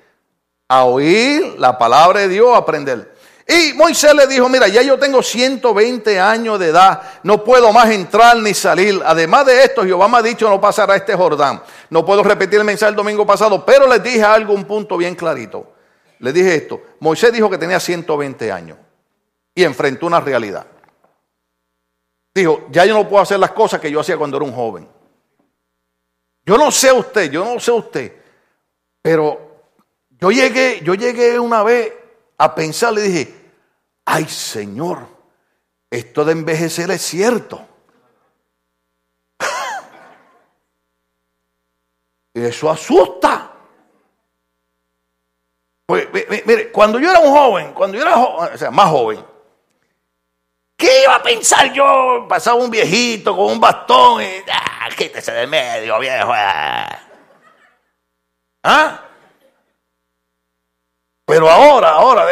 a 0.68 0.86
oír 0.86 1.56
la 1.58 1.78
palabra 1.78 2.22
de 2.22 2.30
Dios, 2.30 2.54
a 2.54 2.58
aprender. 2.58 3.16
Y 3.48 3.74
Moisés 3.74 4.16
le 4.16 4.26
dijo, 4.26 4.50
mira, 4.50 4.68
ya 4.68 4.82
yo 4.82 4.98
tengo 4.98 5.22
120 5.22 6.20
años 6.20 6.58
de 6.60 6.70
edad, 6.70 7.02
no 7.22 7.44
puedo 7.44 7.72
más 7.72 7.92
entrar 7.92 8.38
ni 8.38 8.56
salir. 8.56 9.00
Además 9.06 9.46
de 9.46 9.64
esto, 9.64 9.84
Jehová 9.84 10.08
me 10.08 10.18
ha 10.18 10.22
dicho, 10.24 10.50
no 10.50 10.60
pasará 10.60 10.96
este 10.96 11.16
Jordán. 11.16 11.62
No 11.92 12.04
puedo 12.04 12.24
repetir 12.24 12.60
el 12.60 12.66
mensaje 12.66 12.92
del 12.92 12.96
domingo 12.96 13.26
pasado, 13.26 13.64
pero 13.64 13.88
les 13.88 14.02
dije 14.02 14.24
algo, 14.24 14.54
un 14.54 14.66
punto 14.66 14.98
bien 14.98 15.14
clarito. 15.14 15.74
Le 16.20 16.34
dije 16.34 16.56
esto, 16.56 16.82
Moisés 17.00 17.32
dijo 17.32 17.50
que 17.50 17.60
tenía 17.60 17.80
120 17.80 18.52
años 18.52 18.80
y 19.54 19.64
enfrentó 19.64 20.08
una 20.08 20.20
realidad. 20.20 20.66
Dijo, 22.34 22.66
ya 22.72 22.84
yo 22.86 22.96
no 22.96 23.08
puedo 23.08 23.22
hacer 23.22 23.38
las 23.38 23.52
cosas 23.52 23.80
que 23.80 23.92
yo 23.92 24.00
hacía 24.00 24.18
cuando 24.18 24.38
era 24.38 24.46
un 24.46 24.54
joven. 24.54 24.90
Yo 26.46 26.58
no 26.58 26.72
sé 26.72 26.92
usted, 26.92 27.30
yo 27.30 27.46
no 27.46 27.60
sé 27.60 27.72
usted, 27.72 28.14
pero 29.04 29.45
yo 30.20 30.32
llegué, 30.32 30.82
yo 30.84 30.94
llegué 30.94 31.40
una 31.40 31.64
vez 31.64 31.94
a 32.38 32.56
pensar, 32.56 32.94
le 32.94 33.02
dije, 33.02 33.36
ay 34.06 34.26
Señor, 34.26 35.08
esto 35.90 36.26
de 36.26 36.32
envejecer 36.32 36.90
es 36.92 37.02
cierto. 37.02 37.68
eso 42.34 42.70
asusta. 42.70 43.52
Pues, 45.86 46.08
mire, 46.46 46.72
cuando 46.72 47.00
yo 47.00 47.12
era 47.12 47.20
un 47.20 47.32
joven, 47.32 47.74
cuando 47.74 47.98
yo 47.98 48.04
era 48.04 48.16
joven, 48.16 48.54
o 48.54 48.58
sea, 48.58 48.72
más 48.72 48.90
joven, 48.90 49.24
¿qué 50.76 51.04
iba 51.04 51.16
a 51.16 51.22
pensar 51.22 51.72
yo? 51.74 52.26
Pasaba 52.28 52.56
un 52.56 52.72
viejito 52.72 53.36
con 53.36 53.52
un 53.52 53.60
bastón 53.60 54.24
y, 54.24 54.44
ah, 54.52 54.90
quítese 54.98 55.32
de 55.32 55.46
medio, 55.46 56.00
viejo. 56.00 56.32
¿Ah? 58.64 59.05
Pero 61.26 61.50
ahora, 61.50 61.90
ahora, 61.90 62.28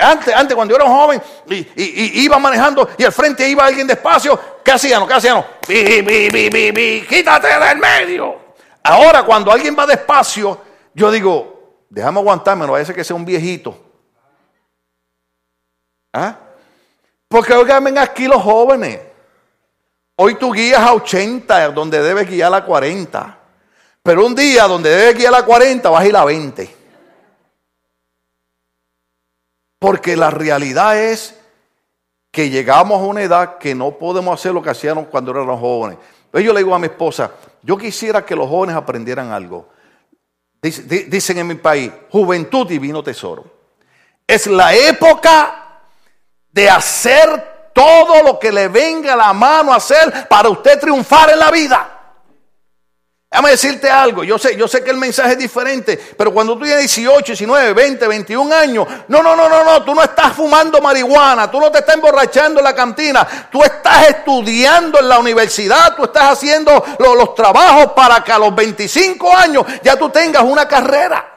antes, 0.00 0.34
antes 0.34 0.54
cuando 0.54 0.72
yo 0.72 0.76
era 0.76 0.86
un 0.86 0.96
joven 0.96 1.22
y, 1.50 2.22
iba 2.22 2.38
manejando 2.38 2.88
y 2.96 3.04
al 3.04 3.12
frente 3.12 3.46
iba 3.46 3.66
alguien 3.66 3.86
despacio, 3.86 4.40
¿qué 4.64 4.72
hacían? 4.72 5.06
¿Qué 5.06 5.12
hacían? 5.12 5.44
quítate 5.66 7.46
del 7.46 7.78
medio. 7.78 8.48
Ahora 8.82 9.22
cuando 9.24 9.52
alguien 9.52 9.76
va 9.78 9.84
despacio, 9.84 10.62
yo 10.94 11.10
digo, 11.10 11.84
déjame 11.90 12.20
aguantarme, 12.20 12.66
no 12.66 12.82
ser 12.82 12.94
que 12.94 13.04
sea 13.04 13.16
un 13.16 13.26
viejito. 13.26 13.76
¿Ah? 16.14 16.34
Porque 17.28 17.52
oigan 17.52 17.98
aquí 17.98 18.26
los 18.26 18.42
jóvenes. 18.42 18.98
Hoy 20.16 20.36
tú 20.36 20.52
guías 20.52 20.80
a 20.80 20.94
80 20.94 21.68
donde 21.72 22.02
debes 22.02 22.26
guiar 22.26 22.54
a 22.54 22.64
40. 22.64 23.38
Pero 24.02 24.24
un 24.24 24.34
día 24.34 24.66
donde 24.66 24.88
debes 24.88 25.18
guiar 25.18 25.34
a 25.34 25.44
40 25.44 25.90
vas 25.90 26.02
a 26.02 26.06
ir 26.06 26.16
a 26.16 26.24
20. 26.24 26.77
Porque 29.78 30.16
la 30.16 30.30
realidad 30.30 30.98
es 30.98 31.38
que 32.30 32.50
llegamos 32.50 33.00
a 33.00 33.04
una 33.04 33.22
edad 33.22 33.58
que 33.58 33.74
no 33.74 33.92
podemos 33.92 34.38
hacer 34.38 34.52
lo 34.52 34.62
que 34.62 34.70
hacíamos 34.70 35.06
cuando 35.06 35.30
éramos 35.30 35.60
jóvenes. 35.60 35.98
yo 36.32 36.52
le 36.52 36.60
digo 36.60 36.74
a 36.74 36.78
mi 36.78 36.86
esposa, 36.86 37.32
yo 37.62 37.76
quisiera 37.76 38.24
que 38.24 38.36
los 38.36 38.48
jóvenes 38.48 38.76
aprendieran 38.76 39.30
algo. 39.30 39.68
Dicen 40.60 41.38
en 41.38 41.46
mi 41.46 41.54
país, 41.54 41.90
juventud 42.10 42.66
divino 42.66 43.02
tesoro. 43.02 43.44
Es 44.26 44.46
la 44.46 44.74
época 44.74 45.80
de 46.50 46.68
hacer 46.68 47.70
todo 47.72 48.22
lo 48.22 48.38
que 48.38 48.50
le 48.50 48.68
venga 48.68 49.14
a 49.14 49.16
la 49.16 49.32
mano 49.32 49.72
a 49.72 49.76
hacer 49.76 50.26
para 50.28 50.48
usted 50.48 50.80
triunfar 50.80 51.30
en 51.30 51.38
la 51.38 51.50
vida. 51.50 51.97
Déjame 53.30 53.50
decirte 53.50 53.90
algo, 53.90 54.24
yo 54.24 54.38
sé, 54.38 54.56
yo 54.56 54.66
sé 54.66 54.82
que 54.82 54.90
el 54.90 54.96
mensaje 54.96 55.32
es 55.32 55.38
diferente, 55.38 55.98
pero 56.16 56.32
cuando 56.32 56.54
tú 56.54 56.64
tienes 56.64 56.80
18, 56.80 57.32
19, 57.32 57.74
20, 57.74 58.08
21 58.08 58.54
años, 58.54 58.88
no, 59.08 59.22
no, 59.22 59.36
no, 59.36 59.50
no, 59.50 59.64
no, 59.64 59.84
tú 59.84 59.94
no 59.94 60.02
estás 60.02 60.32
fumando 60.32 60.80
marihuana, 60.80 61.50
tú 61.50 61.60
no 61.60 61.70
te 61.70 61.80
estás 61.80 61.96
emborrachando 61.96 62.60
en 62.60 62.64
la 62.64 62.74
cantina, 62.74 63.48
tú 63.52 63.62
estás 63.62 64.08
estudiando 64.08 64.98
en 64.98 65.10
la 65.10 65.18
universidad, 65.18 65.94
tú 65.94 66.04
estás 66.04 66.32
haciendo 66.32 66.82
los 66.98 67.34
trabajos 67.34 67.92
para 67.92 68.24
que 68.24 68.32
a 68.32 68.38
los 68.38 68.54
25 68.54 69.36
años 69.36 69.66
ya 69.82 69.96
tú 69.96 70.08
tengas 70.08 70.42
una 70.42 70.66
carrera. 70.66 71.34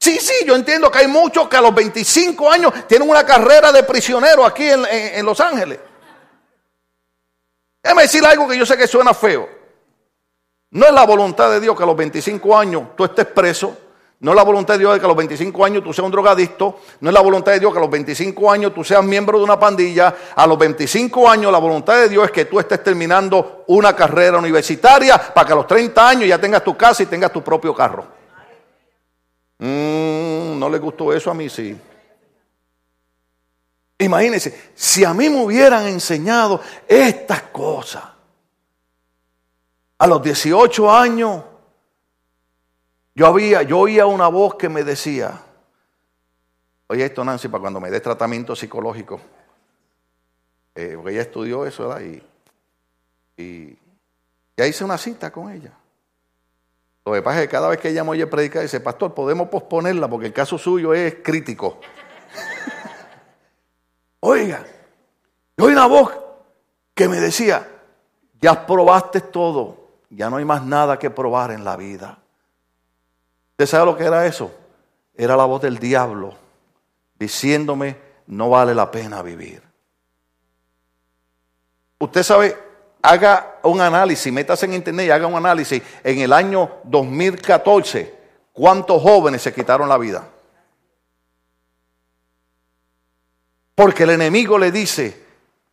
Sí, 0.00 0.18
sí, 0.18 0.44
yo 0.44 0.56
entiendo 0.56 0.90
que 0.90 0.98
hay 0.98 1.06
muchos 1.06 1.48
que 1.48 1.56
a 1.56 1.60
los 1.60 1.72
25 1.72 2.50
años 2.50 2.74
tienen 2.88 3.08
una 3.08 3.24
carrera 3.24 3.70
de 3.70 3.84
prisionero 3.84 4.44
aquí 4.44 4.68
en, 4.68 5.24
Los 5.24 5.38
Ángeles. 5.38 5.78
Déjame 7.80 8.02
decir 8.02 8.26
algo 8.26 8.48
que 8.48 8.58
yo 8.58 8.66
sé 8.66 8.76
que 8.76 8.88
suena 8.88 9.14
feo. 9.14 9.63
No 10.74 10.86
es 10.86 10.92
la 10.92 11.06
voluntad 11.06 11.52
de 11.52 11.60
Dios 11.60 11.76
que 11.76 11.84
a 11.84 11.86
los 11.86 11.96
25 11.96 12.58
años 12.58 12.82
tú 12.96 13.04
estés 13.04 13.26
preso. 13.26 13.76
No 14.18 14.32
es 14.32 14.36
la 14.36 14.42
voluntad 14.42 14.74
de 14.74 14.80
Dios 14.80 14.98
que 14.98 15.04
a 15.04 15.08
los 15.08 15.16
25 15.16 15.64
años 15.64 15.84
tú 15.84 15.92
seas 15.92 16.04
un 16.04 16.10
drogadicto. 16.10 16.80
No 16.98 17.10
es 17.10 17.14
la 17.14 17.20
voluntad 17.20 17.52
de 17.52 17.60
Dios 17.60 17.72
que 17.72 17.78
a 17.78 17.80
los 17.80 17.90
25 17.90 18.50
años 18.50 18.74
tú 18.74 18.82
seas 18.82 19.04
miembro 19.04 19.38
de 19.38 19.44
una 19.44 19.56
pandilla. 19.56 20.12
A 20.34 20.46
los 20.48 20.58
25 20.58 21.30
años 21.30 21.52
la 21.52 21.58
voluntad 21.58 21.94
de 21.94 22.08
Dios 22.08 22.24
es 22.24 22.32
que 22.32 22.46
tú 22.46 22.58
estés 22.58 22.82
terminando 22.82 23.62
una 23.68 23.94
carrera 23.94 24.36
universitaria 24.38 25.16
para 25.32 25.46
que 25.46 25.52
a 25.52 25.56
los 25.56 25.66
30 25.68 26.08
años 26.08 26.28
ya 26.28 26.40
tengas 26.40 26.64
tu 26.64 26.76
casa 26.76 27.04
y 27.04 27.06
tengas 27.06 27.32
tu 27.32 27.40
propio 27.40 27.72
carro. 27.72 28.08
Mm, 29.58 30.58
no 30.58 30.68
le 30.68 30.78
gustó 30.78 31.12
eso 31.12 31.30
a 31.30 31.34
mí, 31.34 31.48
sí. 31.48 31.78
Imagínense, 33.98 34.72
si 34.74 35.04
a 35.04 35.14
mí 35.14 35.30
me 35.30 35.40
hubieran 35.40 35.86
enseñado 35.86 36.60
estas 36.88 37.42
cosas 37.42 38.13
a 40.04 40.06
los 40.06 40.22
18 40.22 40.92
años, 40.92 41.42
yo, 43.14 43.26
había, 43.26 43.62
yo 43.62 43.78
oía 43.78 44.04
una 44.04 44.28
voz 44.28 44.54
que 44.56 44.68
me 44.68 44.84
decía, 44.84 45.40
oye 46.88 47.06
esto 47.06 47.24
Nancy, 47.24 47.48
para 47.48 47.62
cuando 47.62 47.80
me 47.80 47.90
dé 47.90 48.02
tratamiento 48.02 48.54
psicológico, 48.54 49.18
eh, 50.74 50.92
porque 50.94 51.12
ella 51.12 51.22
estudió 51.22 51.64
eso, 51.64 51.88
¿verdad? 51.88 52.02
Y, 52.02 52.22
y 53.42 53.78
ya 54.54 54.66
hice 54.66 54.84
una 54.84 54.98
cita 54.98 55.32
con 55.32 55.50
ella. 55.50 55.72
Lo 57.06 57.14
que 57.14 57.22
pasa 57.22 57.40
es 57.40 57.46
que 57.46 57.52
cada 57.52 57.70
vez 57.70 57.80
que 57.80 57.88
ella 57.88 58.04
me 58.04 58.10
oye 58.10 58.26
predicar, 58.26 58.60
dice, 58.60 58.80
pastor, 58.80 59.14
podemos 59.14 59.48
posponerla 59.48 60.06
porque 60.06 60.26
el 60.26 60.34
caso 60.34 60.58
suyo 60.58 60.92
es 60.92 61.14
crítico. 61.22 61.80
Oiga, 64.20 64.66
yo 65.56 65.64
oí 65.64 65.72
una 65.72 65.86
voz 65.86 66.12
que 66.92 67.08
me 67.08 67.20
decía, 67.20 67.66
ya 68.38 68.66
probaste 68.66 69.22
todo, 69.22 69.83
ya 70.14 70.30
no 70.30 70.36
hay 70.36 70.44
más 70.44 70.64
nada 70.64 70.98
que 70.98 71.10
probar 71.10 71.50
en 71.50 71.64
la 71.64 71.76
vida. 71.76 72.18
¿Usted 73.52 73.66
sabe 73.66 73.86
lo 73.86 73.96
que 73.96 74.04
era 74.04 74.26
eso? 74.26 74.52
Era 75.14 75.36
la 75.36 75.44
voz 75.44 75.62
del 75.62 75.78
diablo 75.78 76.34
diciéndome, 77.18 77.96
no 78.26 78.50
vale 78.50 78.74
la 78.74 78.90
pena 78.90 79.22
vivir. 79.22 79.62
Usted 81.98 82.22
sabe, 82.22 82.56
haga 83.02 83.58
un 83.62 83.80
análisis, 83.80 84.32
métase 84.32 84.66
en 84.66 84.74
internet 84.74 85.06
y 85.06 85.10
haga 85.10 85.26
un 85.26 85.36
análisis. 85.36 85.82
En 86.02 86.18
el 86.18 86.32
año 86.32 86.78
2014, 86.84 88.14
¿cuántos 88.52 89.00
jóvenes 89.00 89.42
se 89.42 89.54
quitaron 89.54 89.88
la 89.88 89.98
vida? 89.98 90.28
Porque 93.74 94.04
el 94.04 94.10
enemigo 94.10 94.58
le 94.58 94.70
dice, 94.70 95.24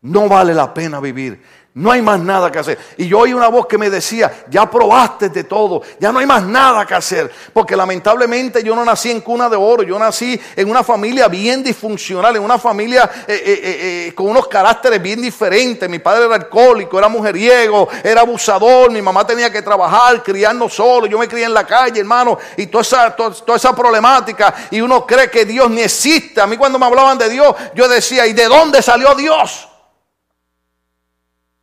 no 0.01 0.27
vale 0.27 0.53
la 0.53 0.73
pena 0.73 0.99
vivir. 0.99 1.43
No 1.73 1.89
hay 1.89 2.01
más 2.01 2.19
nada 2.19 2.51
que 2.51 2.59
hacer. 2.59 2.77
Y 2.97 3.07
yo 3.07 3.19
oí 3.19 3.33
una 3.33 3.47
voz 3.47 3.65
que 3.65 3.77
me 3.77 3.89
decía, 3.89 4.43
ya 4.49 4.69
probaste 4.69 5.29
de 5.29 5.45
todo, 5.45 5.81
ya 6.01 6.11
no 6.11 6.19
hay 6.19 6.25
más 6.25 6.43
nada 6.43 6.85
que 6.85 6.93
hacer. 6.93 7.31
Porque 7.53 7.77
lamentablemente 7.77 8.61
yo 8.61 8.75
no 8.75 8.83
nací 8.83 9.09
en 9.09 9.21
cuna 9.21 9.47
de 9.47 9.55
oro, 9.55 9.81
yo 9.81 9.97
nací 9.97 10.37
en 10.57 10.69
una 10.69 10.83
familia 10.83 11.29
bien 11.29 11.63
disfuncional, 11.63 12.35
en 12.35 12.43
una 12.43 12.59
familia 12.59 13.09
eh, 13.25 13.41
eh, 13.45 14.07
eh, 14.07 14.13
con 14.13 14.27
unos 14.27 14.49
caracteres 14.49 15.01
bien 15.01 15.21
diferentes. 15.21 15.89
Mi 15.89 15.99
padre 15.99 16.25
era 16.25 16.35
alcohólico, 16.35 16.99
era 16.99 17.07
mujeriego, 17.07 17.87
era 18.03 18.19
abusador, 18.19 18.91
mi 18.91 19.01
mamá 19.01 19.25
tenía 19.25 19.49
que 19.49 19.61
trabajar, 19.61 20.21
criarnos 20.21 20.73
solo, 20.73 21.05
yo 21.05 21.17
me 21.17 21.29
crié 21.29 21.45
en 21.45 21.53
la 21.53 21.65
calle, 21.65 22.01
hermano, 22.01 22.37
y 22.57 22.67
toda 22.67 22.81
esa, 22.81 23.15
toda 23.15 23.55
esa 23.55 23.73
problemática. 23.73 24.53
Y 24.71 24.81
uno 24.81 25.07
cree 25.07 25.31
que 25.31 25.45
Dios 25.45 25.71
ni 25.71 25.83
existe. 25.83 26.41
A 26.41 26.47
mí 26.47 26.57
cuando 26.57 26.77
me 26.77 26.85
hablaban 26.85 27.17
de 27.17 27.29
Dios, 27.29 27.55
yo 27.73 27.87
decía, 27.87 28.27
¿y 28.27 28.33
de 28.33 28.47
dónde 28.47 28.81
salió 28.81 29.15
Dios? 29.15 29.69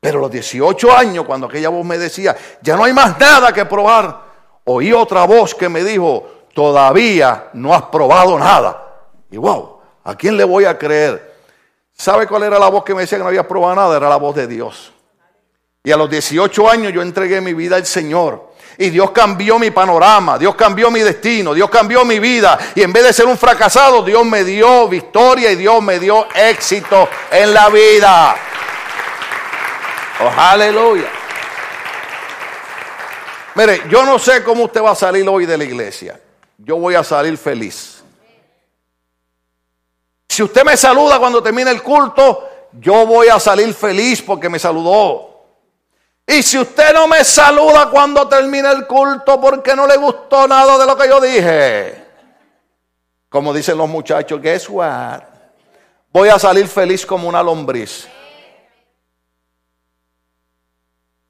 Pero 0.01 0.19
a 0.19 0.23
los 0.23 0.31
18 0.31 0.97
años, 0.97 1.25
cuando 1.25 1.47
aquella 1.47 1.69
voz 1.71 1.85
me 1.85 1.99
decía, 1.99 2.37
ya 2.63 2.77
no 2.77 2.85
hay 2.85 2.93
más 2.93 3.19
nada 3.19 3.53
que 3.53 3.65
probar, 3.65 4.23
oí 4.65 4.93
otra 4.93 5.25
voz 5.25 5.55
que 5.55 5.69
me 5.69 5.83
dijo, 5.83 6.47
todavía 6.55 7.49
no 7.55 7.75
has 7.75 7.83
probado 7.83 8.39
nada. 8.39 8.85
Y 9.31 9.37
wow, 9.37 9.81
¿a 10.05 10.15
quién 10.15 10.37
le 10.37 10.45
voy 10.45 10.65
a 10.65 10.79
creer? 10.79 11.37
¿Sabe 11.93 12.29
cuál 12.29 12.45
era 12.45 12.59
la 12.59 12.69
voz 12.69 12.85
que 12.85 12.95
me 12.95 13.01
decía 13.01 13.19
que 13.19 13.25
no 13.25 13.29
había 13.29 13.47
probado 13.47 13.75
nada? 13.75 13.97
Era 13.97 14.09
la 14.09 14.17
voz 14.17 14.37
de 14.37 14.47
Dios. 14.47 14.93
Y 15.83 15.91
a 15.91 15.97
los 15.97 16.09
18 16.09 16.71
años 16.71 16.93
yo 16.93 17.03
entregué 17.03 17.41
mi 17.41 17.55
vida 17.55 17.77
al 17.77 17.87
Señor. 17.87 18.49
Y 18.77 18.91
Dios 18.91 19.11
cambió 19.11 19.59
mi 19.59 19.73
panorama, 19.73 20.39
Dios 20.39 20.55
cambió 20.55 20.89
mi 20.89 21.01
destino, 21.01 21.53
Dios 21.53 21.69
cambió 21.69 22.05
mi 22.05 22.21
vida. 22.21 22.57
Y 22.77 22.83
en 22.83 22.93
vez 22.93 23.03
de 23.03 23.13
ser 23.13 23.27
un 23.27 23.37
fracasado, 23.37 24.05
Dios 24.05 24.25
me 24.25 24.45
dio 24.45 24.87
victoria 24.87 25.51
y 25.51 25.57
Dios 25.57 25.83
me 25.83 25.99
dio 25.99 26.29
éxito 26.33 27.09
en 27.33 27.53
la 27.53 27.69
vida. 27.71 28.37
Oh, 30.21 30.33
aleluya. 30.37 31.09
Mire, 33.55 33.83
yo 33.89 34.05
no 34.05 34.19
sé 34.19 34.43
cómo 34.43 34.65
usted 34.65 34.83
va 34.83 34.93
a 34.93 34.95
salir 34.95 35.29
hoy 35.29 35.47
de 35.47 35.59
la 35.59 35.65
iglesia. 35.65 36.21
Yo 36.59 36.77
voy 36.77 36.95
a 36.95 37.05
salir 37.05 37.37
feliz. 37.37 38.03
Si 40.29 40.43
usted 40.43 40.65
me 40.65 40.77
saluda 40.77 41.19
cuando 41.19 41.43
termine 41.43 41.71
el 41.71 41.83
culto, 41.83 42.49
yo 42.73 43.07
voy 43.07 43.29
a 43.29 43.41
salir 43.41 43.73
feliz 43.75 44.23
porque 44.23 44.49
me 44.49 44.59
saludó. 44.59 45.29
Y 46.27 46.43
si 46.43 46.59
usted 46.59 46.93
no 46.93 47.09
me 47.09 47.25
saluda 47.25 47.89
cuando 47.91 48.29
termine 48.29 48.71
el 48.71 48.87
culto 48.87 49.41
porque 49.41 49.75
no 49.75 49.87
le 49.87 49.97
gustó 49.97 50.47
nada 50.47 50.79
de 50.79 50.87
lo 50.87 50.97
que 50.97 51.09
yo 51.09 51.21
dije, 51.21 52.05
como 53.29 53.53
dicen 53.53 53.79
los 53.79 53.89
muchachos, 53.89 54.41
guess 54.41 54.69
what? 54.69 55.23
Voy 56.13 56.29
a 56.29 56.39
salir 56.39 56.69
feliz 56.69 57.07
como 57.07 57.29
una 57.29 57.43
lombriz. 57.43 58.07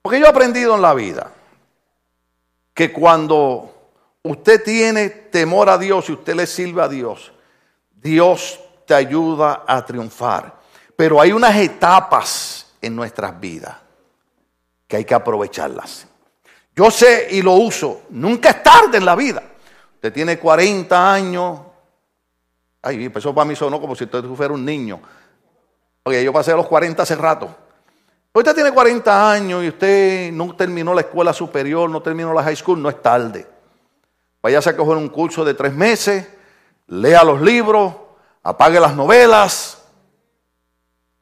Porque 0.08 0.20
yo 0.20 0.24
he 0.24 0.30
aprendido 0.30 0.74
en 0.74 0.80
la 0.80 0.94
vida 0.94 1.30
que 2.72 2.90
cuando 2.90 3.92
usted 4.22 4.64
tiene 4.64 5.10
temor 5.10 5.68
a 5.68 5.76
Dios 5.76 6.08
y 6.08 6.12
usted 6.12 6.34
le 6.34 6.46
sirve 6.46 6.80
a 6.80 6.88
Dios, 6.88 7.30
Dios 7.90 8.58
te 8.86 8.94
ayuda 8.94 9.64
a 9.66 9.84
triunfar. 9.84 10.60
Pero 10.96 11.20
hay 11.20 11.32
unas 11.32 11.54
etapas 11.56 12.72
en 12.80 12.96
nuestras 12.96 13.38
vidas 13.38 13.76
que 14.86 14.96
hay 14.96 15.04
que 15.04 15.12
aprovecharlas. 15.12 16.06
Yo 16.74 16.90
sé 16.90 17.28
y 17.32 17.42
lo 17.42 17.52
uso. 17.52 18.04
Nunca 18.08 18.48
es 18.48 18.62
tarde 18.62 18.96
en 18.96 19.04
la 19.04 19.14
vida. 19.14 19.42
Usted 19.96 20.10
tiene 20.10 20.38
40 20.38 21.12
años. 21.12 21.60
Ay, 22.80 23.12
eso 23.14 23.34
para 23.34 23.44
mí 23.44 23.54
sonó 23.54 23.78
como 23.78 23.94
si 23.94 24.04
usted 24.04 24.24
fuera 24.24 24.54
un 24.54 24.64
niño. 24.64 25.02
Oye, 26.04 26.24
yo 26.24 26.32
pasé 26.32 26.52
a 26.52 26.56
los 26.56 26.66
40 26.66 27.02
hace 27.02 27.14
rato. 27.14 27.67
Usted 28.32 28.54
tiene 28.54 28.72
40 28.72 29.30
años 29.30 29.64
y 29.64 29.68
usted 29.68 30.32
no 30.32 30.54
terminó 30.54 30.94
la 30.94 31.00
escuela 31.00 31.32
superior, 31.32 31.88
no 31.88 32.02
terminó 32.02 32.32
la 32.32 32.42
high 32.42 32.56
school, 32.56 32.80
no 32.80 32.88
es 32.88 33.02
tarde. 33.02 33.46
Váyase 34.42 34.70
a 34.70 34.76
coger 34.76 34.96
un 34.96 35.08
curso 35.08 35.44
de 35.44 35.54
tres 35.54 35.72
meses, 35.72 36.28
lea 36.86 37.24
los 37.24 37.40
libros, 37.40 37.94
apague 38.42 38.78
las 38.78 38.94
novelas, 38.94 39.82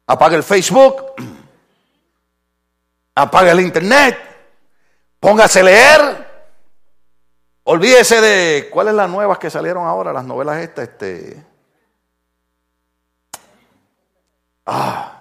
apague 0.07 0.37
el 0.37 0.43
Facebook 0.43 1.15
apague 3.15 3.51
el 3.51 3.61
internet, 3.61 4.19
póngase 5.19 5.61
a 5.61 5.63
leer, 5.63 6.27
olvídese 7.65 8.21
de 8.21 8.69
cuáles 8.71 8.95
las 8.95 9.09
nuevas 9.09 9.39
que 9.39 9.49
salieron 9.49 9.87
ahora, 9.87 10.13
las 10.13 10.25
novelas 10.25 10.59
estas, 10.59 10.89
este. 10.89 11.43
Ah. 14.67 15.16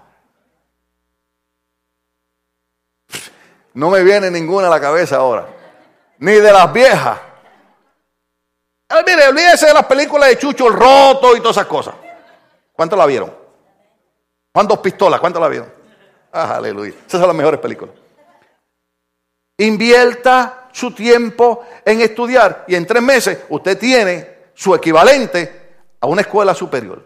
No 3.75 3.89
me 3.89 4.03
viene 4.03 4.31
ninguna 4.31 4.67
a 4.67 4.69
la 4.69 4.79
cabeza 4.79 5.17
ahora. 5.17 5.47
Ni 6.19 6.31
de 6.31 6.51
las 6.51 6.71
viejas. 6.71 7.19
mire, 9.05 9.27
olvídese 9.27 9.67
de 9.67 9.73
las 9.73 9.85
películas 9.85 10.29
de 10.29 10.37
Chucho 10.37 10.69
Roto 10.69 11.35
y 11.35 11.39
todas 11.39 11.57
esas 11.57 11.67
cosas. 11.67 11.93
¿Cuántos 12.71 12.97
la 12.97 13.05
vieron? 13.05 13.33
¿Cuántos 14.53 14.79
pistolas? 14.79 15.19
¿Cuántos 15.19 15.41
la 15.41 15.49
vieron? 15.49 15.71
Ah, 16.31 16.55
aleluya. 16.55 16.93
Esas 17.05 17.19
son 17.19 17.27
las 17.27 17.35
mejores 17.35 17.59
películas. 17.59 17.93
Invierta 19.57 20.69
su 20.71 20.91
tiempo 20.91 21.65
en 21.83 21.99
estudiar 21.99 22.63
y 22.67 22.75
en 22.75 22.87
tres 22.87 23.03
meses 23.03 23.39
usted 23.49 23.77
tiene 23.77 24.35
su 24.53 24.73
equivalente 24.73 25.75
a 25.99 26.07
una 26.07 26.21
escuela 26.21 26.53
superior. 26.53 27.03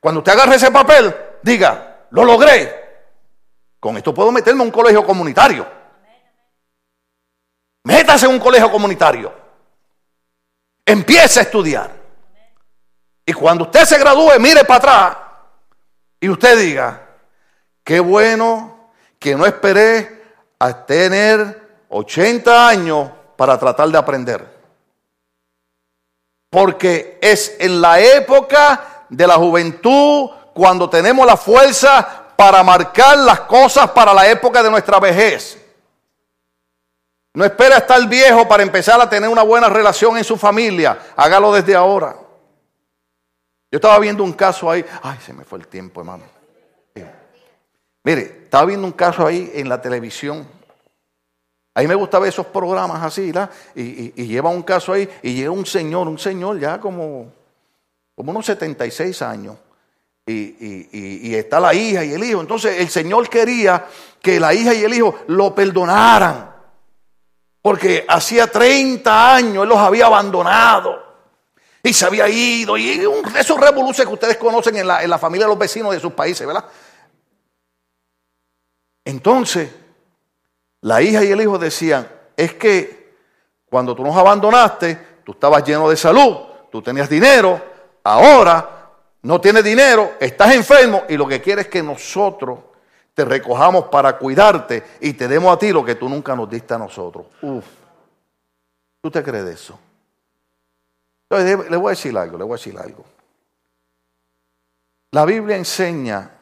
Cuando 0.00 0.20
usted 0.20 0.32
agarre 0.32 0.56
ese 0.56 0.72
papel, 0.72 1.14
diga, 1.40 2.06
lo 2.10 2.24
logré. 2.24 2.82
Con 3.78 3.96
esto 3.96 4.12
puedo 4.12 4.32
meterme 4.32 4.62
a 4.62 4.64
un 4.64 4.72
colegio 4.72 5.04
comunitario. 5.06 5.83
Métase 7.84 8.26
en 8.26 8.32
un 8.32 8.38
colegio 8.38 8.70
comunitario. 8.70 9.32
Empiece 10.84 11.40
a 11.40 11.42
estudiar. 11.42 11.90
Y 13.24 13.32
cuando 13.32 13.64
usted 13.64 13.84
se 13.84 13.98
gradúe, 13.98 14.38
mire 14.38 14.64
para 14.64 14.78
atrás 14.78 15.16
y 16.20 16.28
usted 16.28 16.58
diga, 16.58 17.04
Qué 17.84 18.00
bueno 18.00 18.90
que 19.18 19.36
no 19.36 19.44
esperé 19.44 20.22
a 20.58 20.86
tener 20.86 21.84
80 21.90 22.68
años 22.68 23.10
para 23.36 23.58
tratar 23.58 23.90
de 23.90 23.98
aprender. 23.98 24.54
Porque 26.48 27.18
es 27.20 27.56
en 27.58 27.82
la 27.82 28.00
época 28.00 29.04
de 29.10 29.26
la 29.26 29.34
juventud 29.34 30.30
cuando 30.54 30.88
tenemos 30.88 31.26
la 31.26 31.36
fuerza 31.36 32.24
para 32.36 32.62
marcar 32.62 33.18
las 33.18 33.40
cosas 33.40 33.90
para 33.90 34.14
la 34.14 34.28
época 34.28 34.62
de 34.62 34.70
nuestra 34.70 34.98
vejez. 34.98 35.58
No 37.34 37.44
espera 37.44 37.78
estar 37.78 38.08
viejo 38.08 38.46
para 38.46 38.62
empezar 38.62 39.00
a 39.00 39.10
tener 39.10 39.28
una 39.28 39.42
buena 39.42 39.68
relación 39.68 40.16
en 40.16 40.22
su 40.22 40.36
familia. 40.36 40.96
Hágalo 41.16 41.52
desde 41.52 41.74
ahora. 41.74 42.16
Yo 43.72 43.76
estaba 43.76 43.98
viendo 43.98 44.22
un 44.22 44.32
caso 44.32 44.70
ahí. 44.70 44.84
Ay, 45.02 45.18
se 45.18 45.32
me 45.32 45.44
fue 45.44 45.58
el 45.58 45.66
tiempo, 45.66 46.00
hermano. 46.00 46.22
Mire, 48.04 48.42
estaba 48.44 48.66
viendo 48.66 48.86
un 48.86 48.92
caso 48.92 49.26
ahí 49.26 49.50
en 49.52 49.68
la 49.68 49.82
televisión. 49.82 50.46
A 51.74 51.80
mí 51.80 51.88
me 51.88 51.96
gusta 51.96 52.20
ver 52.20 52.28
esos 52.28 52.46
programas 52.46 53.02
así, 53.02 53.32
¿la? 53.32 53.50
Y, 53.74 54.12
lleva 54.26 54.50
un 54.50 54.62
caso 54.62 54.92
ahí 54.92 55.08
y 55.22 55.34
llega 55.34 55.50
un 55.50 55.66
señor, 55.66 56.06
un 56.06 56.18
señor 56.18 56.60
ya 56.60 56.78
como, 56.78 57.32
como 58.14 58.30
unos 58.30 58.46
76 58.46 59.22
años. 59.22 59.56
Y, 60.24 61.28
y 61.30 61.34
está 61.34 61.58
la 61.58 61.74
hija 61.74 62.04
y 62.04 62.12
el 62.12 62.22
hijo. 62.22 62.40
Entonces 62.40 62.78
el 62.78 62.88
señor 62.88 63.28
quería 63.28 63.86
que 64.22 64.38
la 64.38 64.54
hija 64.54 64.72
y 64.72 64.84
el 64.84 64.94
hijo 64.94 65.18
lo 65.26 65.52
perdonaran. 65.52 66.53
Porque 67.64 68.04
hacía 68.06 68.46
30 68.46 69.36
años 69.36 69.62
él 69.62 69.68
los 69.70 69.78
había 69.78 70.04
abandonado. 70.04 71.02
Y 71.82 71.94
se 71.94 72.04
había 72.04 72.28
ido. 72.28 72.76
Y 72.76 73.02
esos 73.38 73.58
revoluciones 73.58 74.06
que 74.06 74.12
ustedes 74.12 74.36
conocen 74.36 74.76
en 74.76 74.86
la, 74.86 75.02
en 75.02 75.08
la 75.08 75.16
familia 75.16 75.46
de 75.46 75.52
los 75.52 75.58
vecinos 75.58 75.90
de 75.92 75.98
sus 75.98 76.12
países, 76.12 76.46
¿verdad? 76.46 76.66
Entonces, 79.02 79.70
la 80.82 81.00
hija 81.00 81.24
y 81.24 81.30
el 81.30 81.40
hijo 81.40 81.56
decían, 81.56 82.06
es 82.36 82.52
que 82.52 83.14
cuando 83.70 83.94
tú 83.94 84.04
nos 84.04 84.14
abandonaste, 84.14 85.22
tú 85.24 85.32
estabas 85.32 85.64
lleno 85.64 85.88
de 85.88 85.96
salud, 85.96 86.36
tú 86.70 86.82
tenías 86.82 87.08
dinero, 87.08 87.62
ahora 88.04 88.90
no 89.22 89.40
tienes 89.40 89.64
dinero, 89.64 90.16
estás 90.20 90.54
enfermo 90.54 91.04
y 91.08 91.16
lo 91.16 91.26
que 91.26 91.40
quieres 91.40 91.64
es 91.64 91.70
que 91.70 91.82
nosotros 91.82 92.58
te 93.14 93.24
recojamos 93.24 93.84
para 93.84 94.18
cuidarte 94.18 94.82
y 95.00 95.12
te 95.14 95.28
demos 95.28 95.54
a 95.54 95.58
ti 95.58 95.72
lo 95.72 95.84
que 95.84 95.94
tú 95.94 96.08
nunca 96.08 96.34
nos 96.34 96.50
diste 96.50 96.74
a 96.74 96.78
nosotros. 96.78 97.26
Uf, 97.40 97.64
¿tú 99.00 99.10
te 99.10 99.22
crees 99.22 99.44
de 99.44 99.52
eso? 99.52 99.78
Entonces, 101.30 101.70
le 101.70 101.76
voy 101.76 101.88
a 101.88 101.90
decir 101.90 102.16
algo, 102.18 102.36
le 102.36 102.44
voy 102.44 102.54
a 102.54 102.56
decir 102.56 102.76
algo. 102.78 103.04
La 105.12 105.24
Biblia 105.24 105.56
enseña 105.56 106.34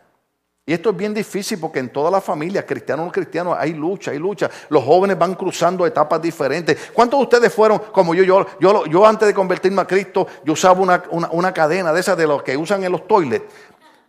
y 0.64 0.72
esto 0.72 0.90
es 0.90 0.96
bien 0.96 1.12
difícil 1.12 1.58
porque 1.58 1.80
en 1.80 1.92
todas 1.92 2.12
las 2.12 2.22
familias, 2.22 2.64
cristianos 2.64 3.02
o 3.02 3.06
no 3.06 3.12
cristianos, 3.12 3.56
hay 3.58 3.74
lucha, 3.74 4.12
hay 4.12 4.18
lucha. 4.18 4.48
Los 4.68 4.84
jóvenes 4.84 5.18
van 5.18 5.34
cruzando 5.34 5.84
etapas 5.84 6.22
diferentes. 6.22 6.90
¿Cuántos 6.92 7.18
de 7.18 7.24
ustedes 7.24 7.52
fueron 7.52 7.80
como 7.90 8.14
yo? 8.14 8.22
Yo, 8.22 8.46
yo, 8.60 8.86
yo 8.86 9.04
antes 9.04 9.26
de 9.26 9.34
convertirme 9.34 9.82
a 9.82 9.86
Cristo, 9.86 10.26
yo 10.44 10.52
usaba 10.52 10.80
una, 10.80 11.02
una, 11.10 11.52
cadena 11.52 11.92
de 11.92 11.98
esas 11.98 12.16
de 12.16 12.28
los 12.28 12.44
que 12.44 12.56
usan 12.56 12.84
en 12.84 12.92
los 12.92 13.08
toilets. 13.08 13.44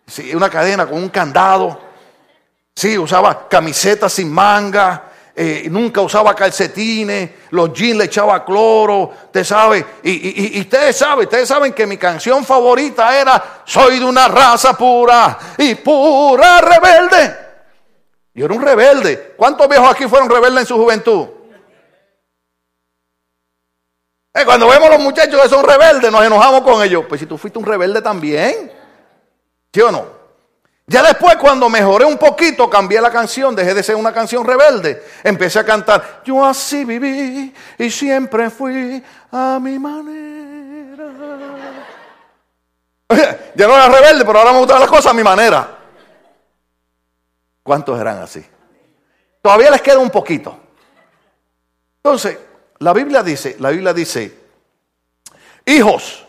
Sí, 0.06 0.36
una 0.36 0.47
cadena 0.47 0.86
con 0.86 1.02
un 1.02 1.10
candado. 1.10 1.92
Sí, 2.75 2.97
usaba 2.97 3.47
camisetas 3.47 4.13
sin 4.13 4.31
manga. 4.31 5.09
Eh, 5.36 5.67
nunca 5.69 5.99
usaba 6.01 6.36
calcetines, 6.36 7.31
los 7.49 7.73
jeans 7.73 7.97
le 7.97 8.03
echaba 8.05 8.45
cloro, 8.45 9.12
usted 9.25 9.43
sabe, 9.43 9.83
y, 10.03 10.62
ustedes 10.62 10.95
saben, 10.95 11.25
ustedes 11.25 11.47
saben 11.47 11.73
que 11.73 11.88
mi 11.88 11.97
canción 11.97 12.45
favorita 12.45 13.19
era 13.19 13.62
Soy 13.65 13.97
de 13.97 14.05
una 14.05 14.27
raza 14.27 14.77
pura 14.77 15.39
y 15.57 15.73
pura 15.73 16.62
rebelde. 16.62 17.36
Yo 18.36 18.45
era 18.45 18.53
un 18.53 18.62
rebelde. 18.62 19.33
¿Cuántos 19.36 19.67
viejos 19.67 19.89
aquí 19.89 20.07
fueron 20.07 20.29
rebeldes 20.29 20.62
en 20.62 20.67
su 20.67 20.77
juventud? 20.77 21.27
Eh, 24.36 24.45
cuando 24.45 24.67
vemos 24.67 24.88
a 24.89 24.93
los 24.93 25.01
muchachos 25.01 25.41
que 25.41 25.49
son 25.49 25.65
rebeldes, 25.65 26.12
nos 26.12 26.23
enojamos 26.23 26.62
con 26.62 26.83
ellos. 26.83 27.05
Pues 27.09 27.19
si 27.19 27.25
tú 27.25 27.39
fuiste 27.39 27.57
un 27.57 27.65
rebelde 27.65 28.03
también, 28.03 28.71
¿sí 29.71 29.81
o 29.81 29.91
no? 29.91 30.22
Ya 30.86 31.02
después 31.02 31.38
cuando 31.38 31.69
mejoré 31.69 32.04
un 32.04 32.17
poquito, 32.17 32.69
cambié 32.69 33.00
la 33.00 33.10
canción, 33.10 33.56
dejé 33.56 33.74
de 33.74 33.84
ser 33.84 33.96
una 33.96 34.13
canción 34.13 34.46
rebelde. 34.46 35.04
Empecé 35.24 35.60
a 35.60 35.65
cantar, 35.65 36.22
yo 36.26 36.46
así 36.46 36.84
viví 36.84 37.54
y 37.78 37.89
siempre 37.89 38.50
fui 38.50 39.02
a 39.32 39.60
mi 39.62 39.80
manera. 39.80 41.06
ya 43.56 43.67
no 43.67 43.76
era 43.76 43.88
rebelde, 43.88 44.26
pero 44.26 44.39
ahora 44.39 44.52
me 44.52 44.60
gustan 44.60 44.82
las 44.82 44.89
cosas 44.89 45.08
a 45.08 45.13
mi 45.13 45.24
manera. 45.24 45.80
¿Cuántos 47.63 48.00
eran 48.00 48.22
así? 48.22 48.46
Todavía 49.41 49.72
les 49.72 49.82
queda 49.82 50.00
un 50.00 50.10
poquito. 50.10 50.60
Entonces, 51.98 52.38
la 52.80 52.91
Biblia 52.91 53.24
dice, 53.24 53.56
la 53.60 53.69
Biblia 53.69 53.93
dice, 53.93 54.38
hijos, 55.65 56.26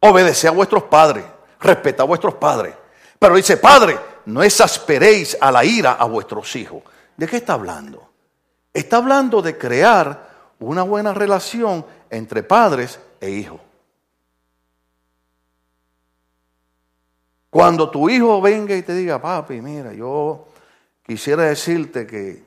obedece 0.00 0.48
a 0.48 0.50
vuestros 0.50 0.82
padres, 0.82 1.24
respeta 1.60 2.02
a 2.02 2.06
vuestros 2.06 2.34
padres. 2.34 2.74
Pero 3.18 3.36
dice, 3.36 3.56
padre, 3.56 3.98
no 4.26 4.42
exasperéis 4.42 5.36
a 5.40 5.50
la 5.50 5.64
ira 5.64 5.92
a 5.92 6.04
vuestros 6.04 6.54
hijos. 6.56 6.82
¿De 7.16 7.26
qué 7.26 7.36
está 7.36 7.54
hablando? 7.54 8.10
Está 8.72 8.96
hablando 8.96 9.40
de 9.42 9.56
crear 9.56 10.30
una 10.58 10.82
buena 10.82 11.14
relación 11.14 11.84
entre 12.10 12.42
padres 12.42 12.98
e 13.20 13.30
hijos. 13.30 13.60
Cuando 17.50 17.88
tu 17.88 18.10
hijo 18.10 18.40
venga 18.40 18.74
y 18.74 18.82
te 18.82 18.94
diga, 18.94 19.22
papi, 19.22 19.60
mira, 19.60 19.92
yo 19.92 20.48
quisiera 21.06 21.44
decirte 21.44 22.04
que 22.04 22.42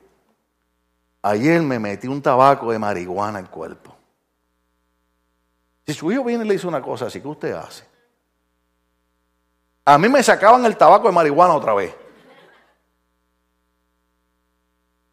ayer 1.22 1.62
me 1.62 1.78
metí 1.78 2.06
un 2.06 2.20
tabaco 2.20 2.70
de 2.70 2.78
marihuana 2.78 3.38
al 3.38 3.48
cuerpo. 3.48 3.96
Si 5.86 5.94
su 5.94 6.12
hijo 6.12 6.24
viene 6.24 6.44
y 6.44 6.48
le 6.48 6.54
dice 6.54 6.66
una 6.66 6.82
cosa 6.82 7.06
así, 7.06 7.22
¿qué 7.22 7.28
usted 7.28 7.52
hace? 7.52 7.87
A 9.88 9.96
mí 9.96 10.06
me 10.06 10.22
sacaban 10.22 10.66
el 10.66 10.76
tabaco 10.76 11.08
de 11.08 11.14
marihuana 11.14 11.54
otra 11.54 11.72
vez. 11.72 11.94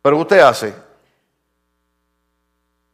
Pero 0.02 0.18
¿qué 0.18 0.22
usted 0.22 0.40
hace? 0.40 0.76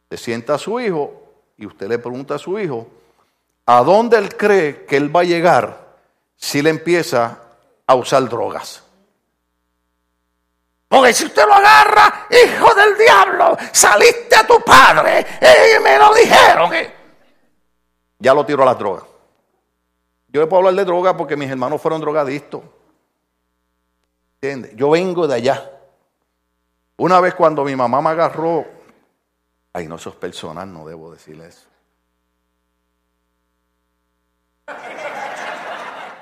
Se 0.08 0.16
sienta 0.16 0.54
a 0.54 0.58
su 0.58 0.78
hijo 0.78 1.12
y 1.56 1.66
usted 1.66 1.88
le 1.88 1.98
pregunta 1.98 2.36
a 2.36 2.38
su 2.38 2.56
hijo, 2.56 2.86
¿a 3.66 3.82
dónde 3.82 4.16
él 4.16 4.36
cree 4.36 4.84
que 4.86 4.96
él 4.96 5.14
va 5.14 5.22
a 5.22 5.24
llegar 5.24 5.96
si 6.36 6.62
le 6.62 6.70
empieza 6.70 7.38
a 7.84 7.94
usar 7.96 8.28
drogas. 8.28 8.80
Porque 10.86 11.12
si 11.12 11.24
usted 11.24 11.44
lo 11.44 11.54
agarra, 11.54 12.28
hijo 12.30 12.74
del 12.76 12.96
diablo, 12.96 13.56
saliste 13.72 14.36
a 14.36 14.46
tu 14.46 14.60
padre 14.62 15.26
y 15.40 15.82
me 15.82 15.98
lo 15.98 16.14
dijeron. 16.14 16.70
Ya 18.20 18.34
lo 18.34 18.46
tiró 18.46 18.62
a 18.62 18.66
las 18.66 18.78
drogas. 18.78 19.11
Yo 20.32 20.40
le 20.40 20.46
puedo 20.46 20.60
hablar 20.60 20.74
de 20.74 20.84
drogas 20.86 21.14
porque 21.14 21.36
mis 21.36 21.50
hermanos 21.50 21.80
fueron 21.80 22.00
drogadictos. 22.00 22.62
¿Entiendes? 24.40 24.74
Yo 24.74 24.90
vengo 24.90 25.28
de 25.28 25.34
allá. 25.34 25.70
Una 26.96 27.20
vez 27.20 27.34
cuando 27.34 27.64
mi 27.64 27.76
mamá 27.76 28.00
me 28.00 28.08
agarró, 28.10 28.64
ay, 29.74 29.86
no, 29.86 29.98
sos 29.98 30.16
personal, 30.16 30.72
no 30.72 30.86
debo 30.86 31.12
decirle 31.12 31.48
eso. 31.48 31.66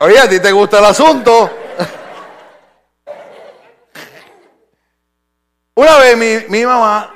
Oye, 0.01 0.19
¿a 0.19 0.29
ti 0.29 0.41
te 0.41 0.51
gusta 0.51 0.79
el 0.81 0.87
asunto? 0.87 1.51
Una 5.75 5.99
vez 5.99 6.49
mi, 6.49 6.65
mamá, 6.65 7.15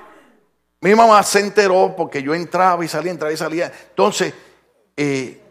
mi 0.81 0.95
mamá 0.95 1.23
se 1.25 1.41
enteró 1.41 1.95
porque 1.97 2.23
yo 2.23 2.35
entraba 2.35 2.85
y 2.85 2.89
salía, 2.89 3.11
entraba 3.11 3.33
y 3.33 3.37
salía. 3.37 3.73
Entonces, 3.91 4.33
eh, 4.97 5.44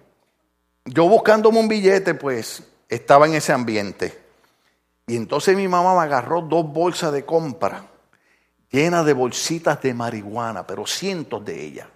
yo 0.85 1.07
buscándome 1.07 1.59
un 1.59 1.67
billete, 1.67 2.13
pues 2.13 2.63
estaba 2.89 3.25
en 3.27 3.35
ese 3.35 3.53
ambiente. 3.53 4.21
Y 5.07 5.15
entonces 5.15 5.55
mi 5.55 5.67
mamá 5.67 5.95
me 5.95 6.01
agarró 6.01 6.41
dos 6.41 6.65
bolsas 6.65 7.11
de 7.11 7.25
compra 7.25 7.87
llenas 8.73 9.05
de 9.05 9.13
bolsitas 9.13 9.79
de 9.81 9.93
marihuana, 9.93 10.65
pero 10.65 10.87
cientos 10.87 11.45
de 11.45 11.63
ellas. 11.63 11.87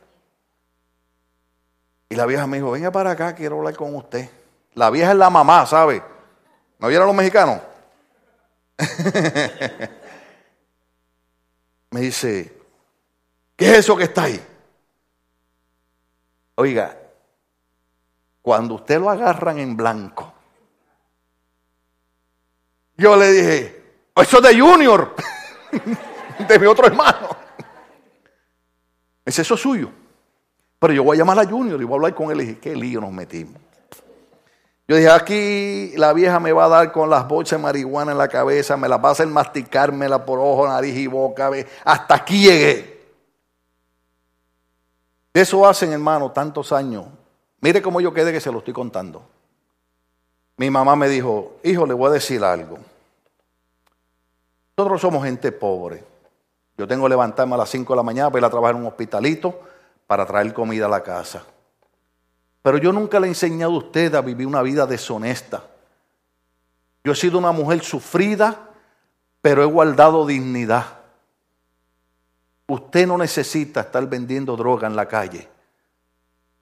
Y 2.08 2.16
la 2.16 2.28
vieja 2.28 2.46
me 2.46 2.58
dijo, 2.58 2.72
venga 2.72 2.92
para 2.92 3.12
acá, 3.12 3.34
quiero 3.34 3.58
hablar 3.58 3.76
con 3.76 3.94
usted. 3.96 4.30
La 4.76 4.92
vieja 4.92 5.12
es 5.12 5.18
la 5.18 5.32
mamá, 5.32 5.66
¿sabe? 5.66 6.04
¿No 6.78 6.88
vieron 6.88 7.08
los 7.08 7.16
mexicanos? 7.16 7.60
Me 11.90 12.02
dice, 12.02 12.56
¿qué 13.56 13.72
es 13.72 13.80
eso 13.80 13.98
que 13.98 14.04
está 14.04 14.24
ahí? 14.24 14.40
Oiga, 16.56 16.96
cuando 18.48 18.76
usted 18.76 18.98
lo 18.98 19.10
agarran 19.10 19.60
en 19.60 19.76
blanco, 19.76 20.32
yo 22.96 23.18
le 23.18 23.30
dije, 23.30 23.84
eso 24.16 24.38
es 24.38 24.44
de 24.44 24.58
Junior, 24.58 25.14
de 26.48 26.58
mi 26.58 26.66
otro 26.66 26.88
hermano. 26.88 27.28
Es 29.26 29.38
eso 29.38 29.58
suyo. 29.58 29.92
Pero 30.80 30.94
yo 30.94 31.04
voy 31.04 31.18
a 31.18 31.20
llamar 31.20 31.40
a 31.40 31.46
Junior 31.46 31.82
y 31.82 31.84
voy 31.84 31.96
a 31.96 31.98
hablar 31.98 32.16
con 32.16 32.32
él 32.32 32.40
y 32.40 32.46
dije, 32.46 32.60
qué 32.60 32.74
lío 32.74 33.02
nos 33.02 33.12
metimos. 33.12 33.62
Yo 34.88 34.96
dije, 34.96 35.10
aquí 35.10 35.92
la 35.98 36.14
vieja 36.14 36.40
me 36.40 36.54
va 36.54 36.68
a 36.68 36.70
dar 36.70 36.94
con 36.94 37.10
las 37.10 37.28
bolsas 37.28 37.60
de 37.60 37.64
marihuana 37.64 38.14
en 38.14 38.18
la 38.18 38.30
cabeza, 38.30 38.78
me 38.78 38.88
la 38.88 38.96
va 38.96 39.10
a 39.10 39.12
hacer 39.12 39.28
masticármela 39.28 40.26
por 40.26 40.40
ojo, 40.40 40.66
nariz 40.70 40.96
y 40.96 41.08
boca. 41.08 41.52
Hasta 41.84 42.16
aquí 42.16 42.44
llegué. 42.44 43.12
Eso 45.34 45.68
hacen, 45.68 45.92
hermano, 45.92 46.32
tantos 46.32 46.72
años. 46.72 47.08
Mire 47.62 47.82
cómo 47.82 48.00
yo 48.02 48.14
quedé 48.14 48.32
que 48.32 48.40
se 48.40 48.52
lo 48.52 48.60
estoy 48.60 48.74
contando. 48.74 49.24
Mi 50.58 50.70
mamá 50.70 50.96
me 50.96 51.10
dijo, 51.10 51.58
hijo, 51.64 51.86
le 51.86 51.94
voy 51.94 52.10
a 52.10 52.14
decir 52.14 52.44
algo. 52.44 52.78
Nosotros 54.76 55.02
somos 55.02 55.24
gente 55.24 55.52
pobre. 55.52 56.04
Yo 56.78 56.88
tengo 56.88 57.06
que 57.06 57.10
levantarme 57.10 57.56
a 57.56 57.58
las 57.58 57.70
5 57.70 57.94
de 57.94 57.98
la 57.98 58.04
mañana 58.04 58.30
para 58.30 58.40
ir 58.40 58.46
a 58.46 58.50
trabajar 58.50 58.76
en 58.76 58.82
un 58.82 58.88
hospitalito 58.88 59.60
para 60.06 60.26
traer 60.26 60.54
comida 60.54 60.86
a 60.86 60.90
la 60.90 61.02
casa. 61.02 61.44
Pero 62.62 62.78
yo 62.78 62.92
nunca 62.92 63.20
le 63.20 63.28
he 63.28 63.30
enseñado 63.30 63.74
a 63.74 63.78
usted 63.78 64.14
a 64.14 64.22
vivir 64.22 64.46
una 64.46 64.62
vida 64.62 64.86
deshonesta. 64.86 65.64
Yo 67.04 67.14
he 67.14 67.16
sido 67.16 67.40
una 67.40 67.52
mujer 67.52 67.84
sufrida, 67.84 68.70
pero 69.42 69.64
he 69.64 69.66
guardado 69.66 70.26
dignidad. 70.28 70.86
Usted 72.68 73.08
no 73.08 73.18
necesita 73.18 73.82
estar 73.82 74.06
vendiendo 74.08 74.56
droga 74.56 74.88
en 74.88 74.96
la 74.96 75.08
calle 75.08 75.57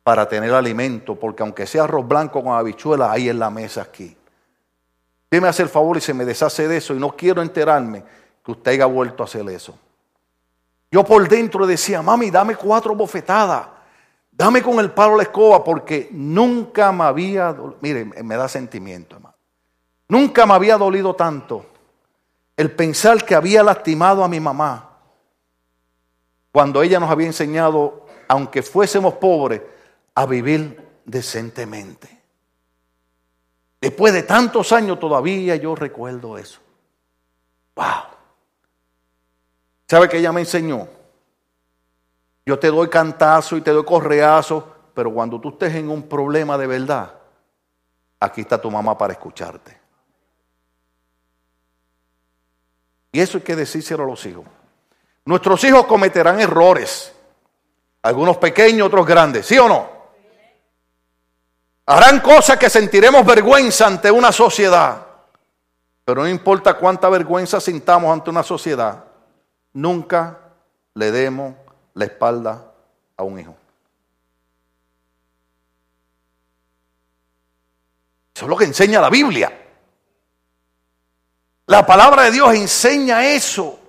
para 0.05 0.29
tener 0.29 0.53
alimento, 0.53 1.15
porque 1.15 1.41
aunque 1.41 1.65
sea 1.65 1.85
arroz 1.85 2.07
blanco 2.07 2.43
con 2.43 2.53
habichuelas, 2.53 3.09
hay 3.09 3.27
en 3.27 3.39
la 3.39 3.49
mesa 3.49 3.81
aquí. 3.81 4.15
Usted 5.23 5.41
me 5.41 5.47
hace 5.47 5.63
el 5.63 5.69
favor 5.69 5.97
y 5.97 6.01
se 6.01 6.13
me 6.13 6.25
deshace 6.25 6.67
de 6.67 6.77
eso 6.77 6.93
y 6.93 6.99
no 6.99 7.15
quiero 7.15 7.41
enterarme 7.41 8.03
que 8.45 8.51
usted 8.51 8.73
haya 8.73 8.85
vuelto 8.85 9.23
a 9.23 9.25
hacer 9.25 9.49
eso. 9.49 9.75
Yo 10.91 11.03
por 11.03 11.27
dentro 11.27 11.65
decía, 11.65 12.03
mami, 12.03 12.29
dame 12.29 12.55
cuatro 12.55 12.93
bofetadas. 12.95 13.65
Dame 14.31 14.61
con 14.61 14.79
el 14.79 14.91
palo 14.91 15.17
la 15.17 15.23
escoba 15.23 15.63
porque 15.63 16.07
nunca 16.11 16.91
me 16.91 17.05
había, 17.05 17.51
dolido, 17.51 17.77
mire, 17.81 18.05
me 18.05 18.35
da 18.37 18.47
sentimiento, 18.47 19.15
hermano. 19.15 19.35
Nunca 20.07 20.45
me 20.45 20.53
había 20.53 20.77
dolido 20.77 21.15
tanto 21.15 21.65
el 22.55 22.69
pensar 22.69 23.25
que 23.25 23.33
había 23.33 23.63
lastimado 23.63 24.23
a 24.23 24.27
mi 24.27 24.39
mamá 24.39 24.87
cuando 26.51 26.83
ella 26.83 26.99
nos 26.99 27.09
había 27.09 27.25
enseñado, 27.25 28.05
aunque 28.27 28.61
fuésemos 28.61 29.15
pobres, 29.15 29.61
a 30.15 30.25
vivir 30.25 31.01
decentemente. 31.05 32.15
Después 33.79 34.13
de 34.13 34.23
tantos 34.23 34.71
años 34.71 34.99
todavía 34.99 35.55
yo 35.57 35.75
recuerdo 35.75 36.37
eso. 36.37 36.59
Wow. 37.75 37.85
¿Sabe 39.87 40.09
que 40.09 40.17
ella 40.17 40.31
me 40.31 40.41
enseñó? 40.41 40.87
Yo 42.45 42.57
te 42.57 42.67
doy 42.67 42.89
cantazo 42.89 43.57
y 43.57 43.61
te 43.61 43.71
doy 43.71 43.83
correazo, 43.83 44.75
pero 44.93 45.13
cuando 45.13 45.39
tú 45.39 45.49
estés 45.49 45.75
en 45.75 45.89
un 45.89 46.03
problema 46.03 46.57
de 46.57 46.67
verdad, 46.67 47.13
aquí 48.19 48.41
está 48.41 48.59
tu 48.59 48.71
mamá 48.71 48.97
para 48.97 49.13
escucharte. 49.13 49.79
Y 53.11 53.19
eso 53.19 53.37
hay 53.37 53.43
que 53.43 53.55
decírselo 53.55 54.03
a 54.03 54.07
los 54.07 54.25
hijos. 54.25 54.45
Nuestros 55.25 55.63
hijos 55.63 55.85
cometerán 55.85 56.39
errores, 56.39 57.13
algunos 58.01 58.37
pequeños, 58.37 58.87
otros 58.87 59.05
grandes, 59.05 59.45
¿sí 59.45 59.57
o 59.57 59.67
no? 59.67 59.94
Harán 61.87 62.19
cosas 62.19 62.57
que 62.57 62.69
sentiremos 62.69 63.25
vergüenza 63.25 63.85
ante 63.85 64.09
una 64.09 64.31
sociedad, 64.31 65.05
pero 66.03 66.21
no 66.21 66.27
importa 66.27 66.73
cuánta 66.75 67.09
vergüenza 67.09 67.59
sintamos 67.59 68.11
ante 68.11 68.29
una 68.29 68.43
sociedad, 68.43 69.03
nunca 69.73 70.39
le 70.95 71.11
demos 71.11 71.53
la 71.93 72.05
espalda 72.05 72.71
a 73.15 73.23
un 73.23 73.39
hijo. 73.39 73.55
Eso 78.35 78.45
es 78.45 78.49
lo 78.49 78.57
que 78.57 78.65
enseña 78.65 78.99
la 78.99 79.09
Biblia. 79.09 79.61
La 81.67 81.85
palabra 81.85 82.23
de 82.23 82.31
Dios 82.31 82.53
enseña 82.53 83.25
eso. 83.25 83.79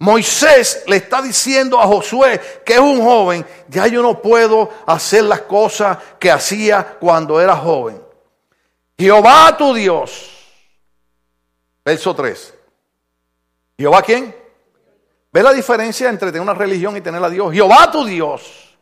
Moisés 0.00 0.84
le 0.86 0.96
está 0.96 1.20
diciendo 1.20 1.80
a 1.80 1.86
Josué, 1.86 2.40
que 2.64 2.74
es 2.74 2.78
un 2.78 3.02
joven, 3.02 3.44
ya 3.68 3.88
yo 3.88 4.00
no 4.00 4.22
puedo 4.22 4.70
hacer 4.86 5.24
las 5.24 5.42
cosas 5.42 5.98
que 6.20 6.30
hacía 6.30 6.96
cuando 7.00 7.40
era 7.40 7.56
joven. 7.56 8.00
Jehová 8.96 9.56
tu 9.56 9.74
Dios. 9.74 10.30
Verso 11.84 12.14
3. 12.14 12.54
¿Jehová 13.76 14.02
quién? 14.02 14.34
¿Ve 15.32 15.42
la 15.42 15.52
diferencia 15.52 16.08
entre 16.08 16.28
tener 16.30 16.42
una 16.42 16.54
religión 16.54 16.96
y 16.96 17.00
tener 17.00 17.22
a 17.22 17.30
Dios? 17.30 17.52
Jehová 17.52 17.90
tu 17.90 18.04
Dios. 18.04 18.76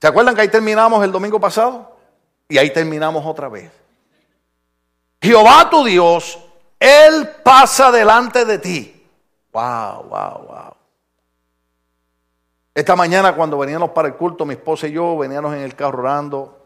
¿Se 0.00 0.06
acuerdan 0.06 0.34
que 0.34 0.42
ahí 0.42 0.48
terminamos 0.48 1.02
el 1.04 1.10
domingo 1.10 1.40
pasado? 1.40 1.96
Y 2.48 2.58
ahí 2.58 2.72
terminamos 2.72 3.24
otra 3.26 3.48
vez. 3.48 3.70
Jehová 5.20 5.68
tu 5.68 5.84
Dios, 5.84 6.38
Él 6.78 7.28
pasa 7.42 7.90
delante 7.90 8.44
de 8.44 8.58
ti. 8.58 8.99
Wow, 9.52 10.04
wow, 10.04 10.46
wow. 10.46 10.76
Esta 12.74 12.94
mañana 12.94 13.34
cuando 13.34 13.58
veníamos 13.58 13.90
para 13.90 14.08
el 14.08 14.14
culto, 14.14 14.46
mi 14.46 14.54
esposa 14.54 14.86
y 14.86 14.92
yo 14.92 15.18
veníamos 15.18 15.54
en 15.54 15.60
el 15.60 15.74
carro 15.74 15.98
orando 15.98 16.64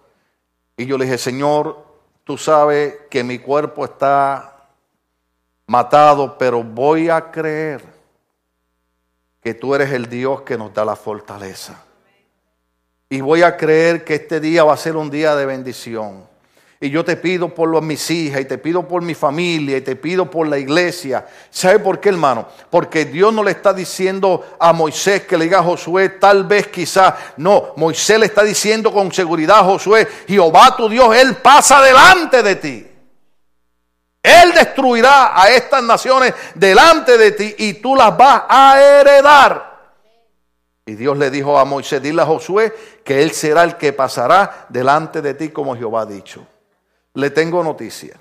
y 0.76 0.86
yo 0.86 0.98
le 0.98 1.06
dije, 1.06 1.18
Señor, 1.18 1.84
tú 2.24 2.36
sabes 2.36 2.94
que 3.10 3.24
mi 3.24 3.38
cuerpo 3.38 3.84
está 3.84 4.68
matado, 5.66 6.36
pero 6.36 6.62
voy 6.62 7.08
a 7.08 7.30
creer 7.30 7.82
que 9.40 9.54
tú 9.54 9.74
eres 9.74 9.92
el 9.92 10.08
Dios 10.08 10.42
que 10.42 10.58
nos 10.58 10.72
da 10.74 10.84
la 10.84 10.96
fortaleza. 10.96 11.82
Y 13.08 13.20
voy 13.20 13.42
a 13.42 13.56
creer 13.56 14.04
que 14.04 14.14
este 14.14 14.40
día 14.40 14.64
va 14.64 14.74
a 14.74 14.78
ser 14.78 14.96
un 14.96 15.10
día 15.10 15.36
de 15.36 15.46
bendición. 15.46 16.26
Y 16.84 16.90
yo 16.90 17.02
te 17.02 17.16
pido 17.16 17.48
por 17.48 17.80
mis 17.80 18.10
hijas, 18.10 18.42
y 18.42 18.44
te 18.44 18.58
pido 18.58 18.86
por 18.86 19.00
mi 19.00 19.14
familia, 19.14 19.78
y 19.78 19.80
te 19.80 19.96
pido 19.96 20.30
por 20.30 20.46
la 20.46 20.58
iglesia. 20.58 21.26
¿Sabe 21.48 21.78
por 21.78 21.98
qué, 21.98 22.10
hermano? 22.10 22.46
Porque 22.68 23.06
Dios 23.06 23.32
no 23.32 23.42
le 23.42 23.52
está 23.52 23.72
diciendo 23.72 24.44
a 24.58 24.70
Moisés 24.74 25.22
que 25.22 25.38
le 25.38 25.44
diga 25.44 25.60
a 25.60 25.62
Josué, 25.62 26.10
tal 26.10 26.44
vez 26.44 26.66
quizá. 26.66 27.16
No, 27.38 27.72
Moisés 27.76 28.18
le 28.18 28.26
está 28.26 28.42
diciendo 28.42 28.92
con 28.92 29.10
seguridad 29.12 29.60
a 29.60 29.64
Josué, 29.64 30.06
Jehová 30.28 30.76
tu 30.76 30.86
Dios, 30.90 31.16
Él 31.16 31.36
pasa 31.36 31.80
delante 31.80 32.42
de 32.42 32.56
ti. 32.56 32.86
Él 34.22 34.52
destruirá 34.52 35.40
a 35.40 35.48
estas 35.48 35.82
naciones 35.82 36.34
delante 36.54 37.16
de 37.16 37.32
ti 37.32 37.54
y 37.56 37.72
tú 37.80 37.96
las 37.96 38.14
vas 38.14 38.42
a 38.46 38.78
heredar. 38.78 39.88
Y 40.84 40.96
Dios 40.96 41.16
le 41.16 41.30
dijo 41.30 41.58
a 41.58 41.64
Moisés, 41.64 42.02
dile 42.02 42.20
a 42.20 42.26
Josué 42.26 42.74
que 43.02 43.22
Él 43.22 43.30
será 43.30 43.64
el 43.64 43.78
que 43.78 43.94
pasará 43.94 44.66
delante 44.68 45.22
de 45.22 45.32
ti 45.32 45.48
como 45.48 45.74
Jehová 45.74 46.02
ha 46.02 46.06
dicho 46.06 46.46
le 47.14 47.30
tengo 47.30 47.62
noticia. 47.62 48.18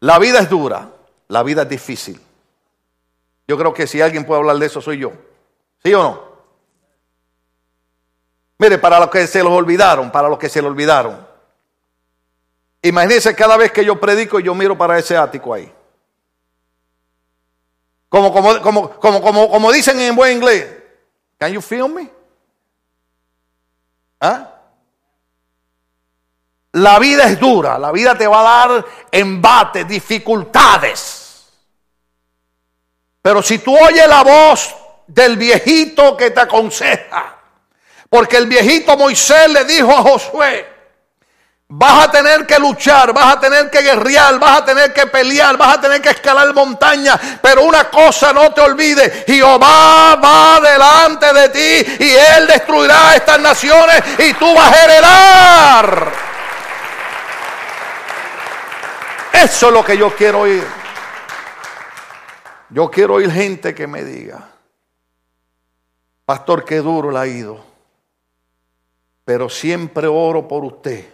La 0.00 0.18
vida 0.18 0.40
es 0.40 0.50
dura, 0.50 0.90
la 1.28 1.42
vida 1.42 1.62
es 1.62 1.68
difícil. 1.68 2.20
Yo 3.46 3.58
creo 3.58 3.72
que 3.72 3.86
si 3.86 4.00
alguien 4.00 4.24
puede 4.24 4.40
hablar 4.40 4.58
de 4.58 4.66
eso 4.66 4.80
soy 4.80 4.98
yo. 4.98 5.12
¿Sí 5.82 5.92
o 5.94 6.02
no? 6.02 6.34
Mire, 8.58 8.78
para 8.78 9.00
los 9.00 9.10
que 9.10 9.26
se 9.26 9.42
los 9.42 9.52
olvidaron, 9.52 10.10
para 10.10 10.28
los 10.28 10.38
que 10.38 10.48
se 10.48 10.62
lo 10.62 10.68
olvidaron. 10.68 11.26
Imagínense 12.82 13.34
cada 13.34 13.56
vez 13.56 13.72
que 13.72 13.84
yo 13.84 13.98
predico 13.98 14.40
yo 14.40 14.54
miro 14.54 14.76
para 14.76 14.98
ese 14.98 15.16
ático 15.16 15.54
ahí. 15.54 15.72
Como, 18.08 18.32
como, 18.32 18.60
como, 18.60 18.90
como, 19.00 19.22
como, 19.22 19.50
como 19.50 19.72
dicen 19.72 19.98
en 20.00 20.14
buen 20.14 20.36
inglés. 20.36 20.70
Can 21.38 21.52
you 21.52 21.60
feel 21.60 21.88
me? 21.88 22.10
¿Ah? 24.20 24.53
La 26.74 26.98
vida 26.98 27.24
es 27.26 27.38
dura, 27.38 27.78
la 27.78 27.92
vida 27.92 28.16
te 28.16 28.26
va 28.26 28.40
a 28.40 28.66
dar 28.66 28.84
embates, 29.12 29.86
dificultades. 29.86 31.44
Pero 33.22 33.42
si 33.42 33.58
tú 33.58 33.78
oyes 33.78 34.08
la 34.08 34.24
voz 34.24 34.74
del 35.06 35.36
viejito 35.36 36.16
que 36.16 36.32
te 36.32 36.40
aconseja, 36.40 37.36
porque 38.10 38.38
el 38.38 38.48
viejito 38.48 38.96
Moisés 38.96 39.48
le 39.50 39.64
dijo 39.64 39.92
a 39.92 40.02
Josué, 40.02 40.68
vas 41.68 42.08
a 42.08 42.10
tener 42.10 42.44
que 42.44 42.58
luchar, 42.58 43.12
vas 43.12 43.36
a 43.36 43.40
tener 43.40 43.70
que 43.70 43.80
guerrear, 43.80 44.36
vas 44.40 44.62
a 44.62 44.64
tener 44.64 44.92
que 44.92 45.06
pelear, 45.06 45.56
vas 45.56 45.76
a 45.76 45.80
tener 45.80 46.02
que 46.02 46.10
escalar 46.10 46.52
montañas, 46.54 47.20
pero 47.40 47.62
una 47.62 47.88
cosa 47.88 48.32
no 48.32 48.52
te 48.52 48.60
olvides, 48.60 49.24
Jehová 49.26 50.16
va 50.16 50.60
delante 50.60 51.32
de 51.32 51.48
ti 51.50 52.04
y 52.04 52.10
él 52.10 52.48
destruirá 52.48 53.14
estas 53.14 53.38
naciones 53.38 54.02
y 54.18 54.34
tú 54.34 54.52
vas 54.52 54.72
a 54.72 54.84
heredar. 54.84 56.23
Eso 59.34 59.66
es 59.66 59.72
lo 59.72 59.84
que 59.84 59.98
yo 59.98 60.14
quiero 60.14 60.40
oír. 60.40 60.64
Yo 62.70 62.90
quiero 62.90 63.14
oír 63.14 63.30
gente 63.30 63.74
que 63.74 63.86
me 63.86 64.04
diga, 64.04 64.48
pastor, 66.24 66.64
qué 66.64 66.76
duro 66.76 67.10
le 67.10 67.18
ha 67.18 67.26
ido, 67.26 67.64
pero 69.24 69.48
siempre 69.48 70.06
oro 70.06 70.46
por 70.46 70.64
usted 70.64 71.12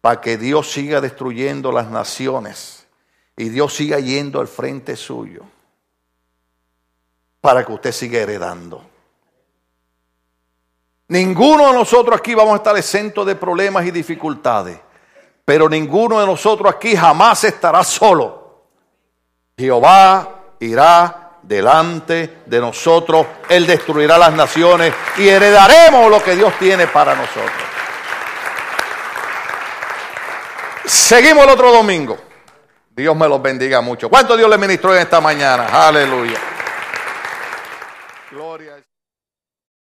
para 0.00 0.20
que 0.20 0.36
Dios 0.38 0.70
siga 0.70 1.00
destruyendo 1.00 1.72
las 1.72 1.90
naciones 1.90 2.86
y 3.36 3.48
Dios 3.48 3.74
siga 3.74 3.98
yendo 3.98 4.40
al 4.40 4.48
frente 4.48 4.96
suyo 4.96 5.42
para 7.40 7.64
que 7.64 7.72
usted 7.72 7.92
siga 7.92 8.20
heredando. 8.20 8.84
Ninguno 11.08 11.68
de 11.68 11.72
nosotros 11.72 12.18
aquí 12.18 12.34
vamos 12.34 12.54
a 12.54 12.56
estar 12.56 12.76
exento 12.76 13.24
de 13.24 13.34
problemas 13.34 13.86
y 13.86 13.90
dificultades. 13.90 14.78
Pero 15.48 15.66
ninguno 15.66 16.20
de 16.20 16.26
nosotros 16.26 16.74
aquí 16.74 16.94
jamás 16.94 17.42
estará 17.44 17.82
solo. 17.82 18.64
Jehová 19.56 20.28
irá 20.60 21.38
delante 21.42 22.40
de 22.44 22.60
nosotros. 22.60 23.26
Él 23.48 23.66
destruirá 23.66 24.18
las 24.18 24.34
naciones 24.34 24.92
y 25.16 25.26
heredaremos 25.26 26.10
lo 26.10 26.22
que 26.22 26.36
Dios 26.36 26.52
tiene 26.58 26.86
para 26.88 27.14
nosotros. 27.14 27.50
Seguimos 30.84 31.44
el 31.44 31.50
otro 31.50 31.72
domingo. 31.72 32.18
Dios 32.90 33.16
me 33.16 33.26
los 33.26 33.40
bendiga 33.40 33.80
mucho. 33.80 34.10
¿Cuánto 34.10 34.36
Dios 34.36 34.50
le 34.50 34.58
ministró 34.58 34.94
en 34.94 35.00
esta 35.00 35.18
mañana? 35.18 35.88
Aleluya. 35.88 36.38
Gloria 38.30 38.76